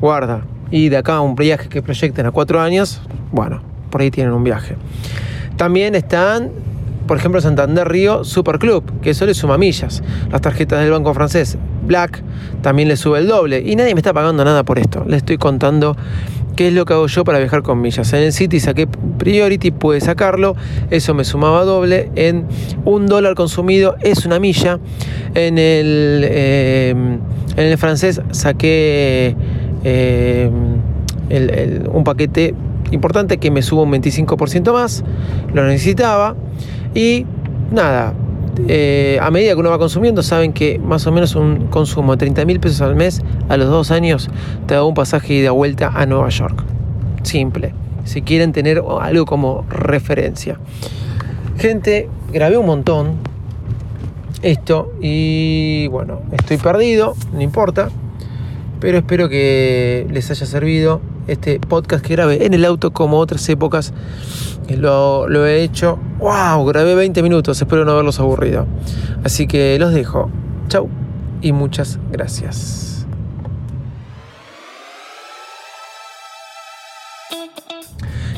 guarda. 0.00 0.42
Y 0.70 0.88
de 0.88 0.96
acá 0.96 1.16
a 1.16 1.20
un 1.20 1.34
viaje 1.34 1.68
que 1.68 1.82
proyecten 1.82 2.26
a 2.26 2.30
cuatro 2.30 2.60
años, 2.60 3.00
bueno, 3.32 3.62
por 3.90 4.00
ahí 4.00 4.10
tienen 4.10 4.32
un 4.32 4.44
viaje. 4.44 4.76
También 5.56 5.94
están, 5.94 6.50
por 7.06 7.16
ejemplo, 7.16 7.40
Santander 7.40 7.88
Río 7.88 8.24
Super 8.24 8.58
Club, 8.58 9.00
que 9.00 9.10
eso 9.10 9.24
le 9.26 9.34
suma 9.34 9.56
millas. 9.56 10.02
Las 10.30 10.40
tarjetas 10.40 10.80
del 10.80 10.90
Banco 10.90 11.14
Francés 11.14 11.58
Black 11.86 12.22
también 12.62 12.88
le 12.88 12.96
sube 12.96 13.18
el 13.18 13.28
doble. 13.28 13.60
Y 13.64 13.76
nadie 13.76 13.94
me 13.94 14.00
está 14.00 14.12
pagando 14.12 14.44
nada 14.44 14.64
por 14.64 14.78
esto. 14.78 15.04
Le 15.06 15.16
estoy 15.16 15.38
contando 15.38 15.96
qué 16.54 16.68
es 16.68 16.74
lo 16.74 16.84
que 16.84 16.92
hago 16.92 17.06
yo 17.06 17.24
para 17.24 17.38
viajar 17.38 17.62
con 17.62 17.80
millas. 17.80 18.12
En 18.12 18.22
el 18.22 18.32
City 18.32 18.60
saqué 18.60 18.86
Priority, 18.86 19.70
pude 19.70 20.00
sacarlo. 20.00 20.56
Eso 20.90 21.14
me 21.14 21.24
sumaba 21.24 21.64
doble. 21.64 22.10
En 22.14 22.46
un 22.84 23.06
dólar 23.06 23.34
consumido 23.34 23.96
es 24.00 24.26
una 24.26 24.38
milla. 24.38 24.78
En 25.34 25.58
el, 25.58 26.24
eh, 26.24 26.90
en 26.90 27.64
el 27.64 27.78
francés 27.78 28.20
saqué 28.30 29.36
eh, 29.84 30.50
un 31.92 32.04
paquete 32.04 32.54
importante 32.90 33.38
que 33.38 33.50
me 33.50 33.62
subo 33.62 33.82
un 33.82 33.92
25% 33.92 34.72
más. 34.72 35.04
Lo 35.52 35.64
necesitaba. 35.66 36.34
Y 36.94 37.26
nada, 37.72 38.14
eh, 38.68 39.18
a 39.20 39.30
medida 39.30 39.54
que 39.54 39.60
uno 39.60 39.70
va 39.70 39.78
consumiendo, 39.78 40.22
saben 40.22 40.52
que 40.52 40.78
más 40.78 41.06
o 41.06 41.12
menos 41.12 41.34
un 41.34 41.66
consumo 41.66 42.12
de 42.12 42.18
30 42.18 42.44
mil 42.44 42.60
pesos 42.60 42.80
al 42.80 42.94
mes 42.94 43.22
a 43.48 43.56
los 43.56 43.68
dos 43.68 43.90
años 43.90 44.30
te 44.66 44.74
da 44.74 44.84
un 44.84 44.94
pasaje 44.94 45.34
y 45.34 45.40
de 45.40 45.50
vuelta 45.50 45.92
a 45.94 46.06
Nueva 46.06 46.28
York. 46.28 46.62
Simple. 47.22 47.74
Si 48.04 48.22
quieren 48.22 48.52
tener 48.52 48.82
algo 49.00 49.24
como 49.24 49.64
referencia. 49.68 50.58
Gente, 51.58 52.08
grabé 52.32 52.58
un 52.58 52.66
montón 52.66 53.16
esto 54.42 54.92
y 55.00 55.88
bueno, 55.88 56.20
estoy 56.32 56.58
perdido, 56.58 57.14
no 57.32 57.40
importa, 57.40 57.88
pero 58.78 58.98
espero 58.98 59.28
que 59.28 60.06
les 60.10 60.30
haya 60.30 60.44
servido 60.44 61.00
este 61.26 61.60
podcast 61.60 62.04
que 62.04 62.14
grabé 62.14 62.46
en 62.46 62.54
el 62.54 62.64
auto 62.64 62.92
como 62.92 63.18
otras 63.18 63.48
épocas. 63.48 63.92
Lo, 64.68 65.28
lo 65.28 65.46
he 65.46 65.62
hecho. 65.62 65.98
¡Wow! 66.18 66.64
Grabé 66.66 66.94
20 66.94 67.22
minutos. 67.22 67.60
Espero 67.60 67.84
no 67.84 67.92
haberlos 67.92 68.20
aburrido. 68.20 68.66
Así 69.24 69.46
que 69.46 69.78
los 69.78 69.92
dejo. 69.92 70.30
Chau 70.68 70.88
y 71.42 71.52
muchas 71.52 71.98
gracias. 72.10 72.93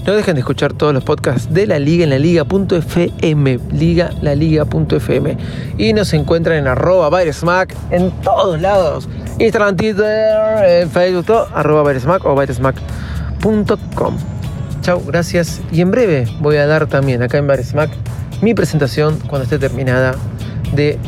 No 0.07 0.14
dejen 0.14 0.35
de 0.35 0.40
escuchar 0.40 0.73
todos 0.73 0.95
los 0.95 1.03
podcasts 1.03 1.53
de 1.53 1.66
la 1.66 1.81
Liga 1.81 2.05
en 2.05 2.11
la 2.11 2.19
Liga.fm. 2.21 3.59
Liga, 3.73 4.11
la 4.23 4.37
Liga.fm. 4.37 5.37
Y 5.79 5.92
nos 5.92 6.12
encuentran 6.14 6.59
en 6.59 6.69
arroba 6.69 7.11
en 7.90 8.11
todos 8.23 8.61
lados. 8.61 9.09
Instagram, 9.40 9.77
Twitter, 9.77 10.87
Facebook, 10.88 11.27
todo, 11.27 11.49
o 12.25 12.35
Byresmack.com. 12.37 14.16
Chau, 14.83 15.03
gracias. 15.05 15.61
Y 15.73 15.81
en 15.81 15.90
breve 15.90 16.27
voy 16.40 16.57
a 16.57 16.66
dar 16.66 16.87
también 16.87 17.23
acá 17.23 17.38
en 17.38 17.49
Byresmack 17.49 17.90
mi 18.42 18.55
presentación 18.55 19.19
cuando 19.27 19.42
esté 19.42 19.59
terminada 19.59 20.14
de 20.73 20.99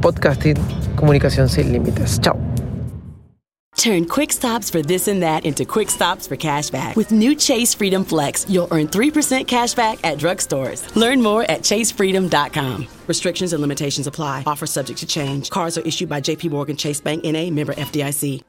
podcasting 0.00 0.56
Comunicación 0.96 1.48
sin 1.48 1.72
Límites. 1.72 2.20
Chau. 2.20 2.51
Turn 3.82 4.06
quick 4.06 4.30
stops 4.30 4.70
for 4.70 4.80
this 4.80 5.08
and 5.08 5.20
that 5.24 5.44
into 5.44 5.64
quick 5.64 5.90
stops 5.90 6.28
for 6.28 6.36
cashback. 6.36 6.94
With 6.94 7.10
new 7.10 7.34
Chase 7.34 7.74
Freedom 7.74 8.04
Flex, 8.04 8.48
you'll 8.48 8.68
earn 8.70 8.86
3% 8.86 9.46
cashback 9.46 9.98
at 10.04 10.18
drugstores. 10.18 10.94
Learn 10.94 11.20
more 11.20 11.42
at 11.50 11.62
chasefreedom.com. 11.62 12.86
Restrictions 13.08 13.52
and 13.52 13.60
limitations 13.60 14.06
apply. 14.06 14.44
Offer 14.46 14.66
subject 14.66 15.00
to 15.00 15.06
change. 15.06 15.50
Cards 15.50 15.76
are 15.76 15.80
issued 15.80 16.08
by 16.08 16.20
JP 16.20 16.52
Morgan 16.52 16.76
Chase 16.76 17.00
Bank 17.00 17.24
NA 17.24 17.50
member 17.50 17.74
FDIC. 17.74 18.44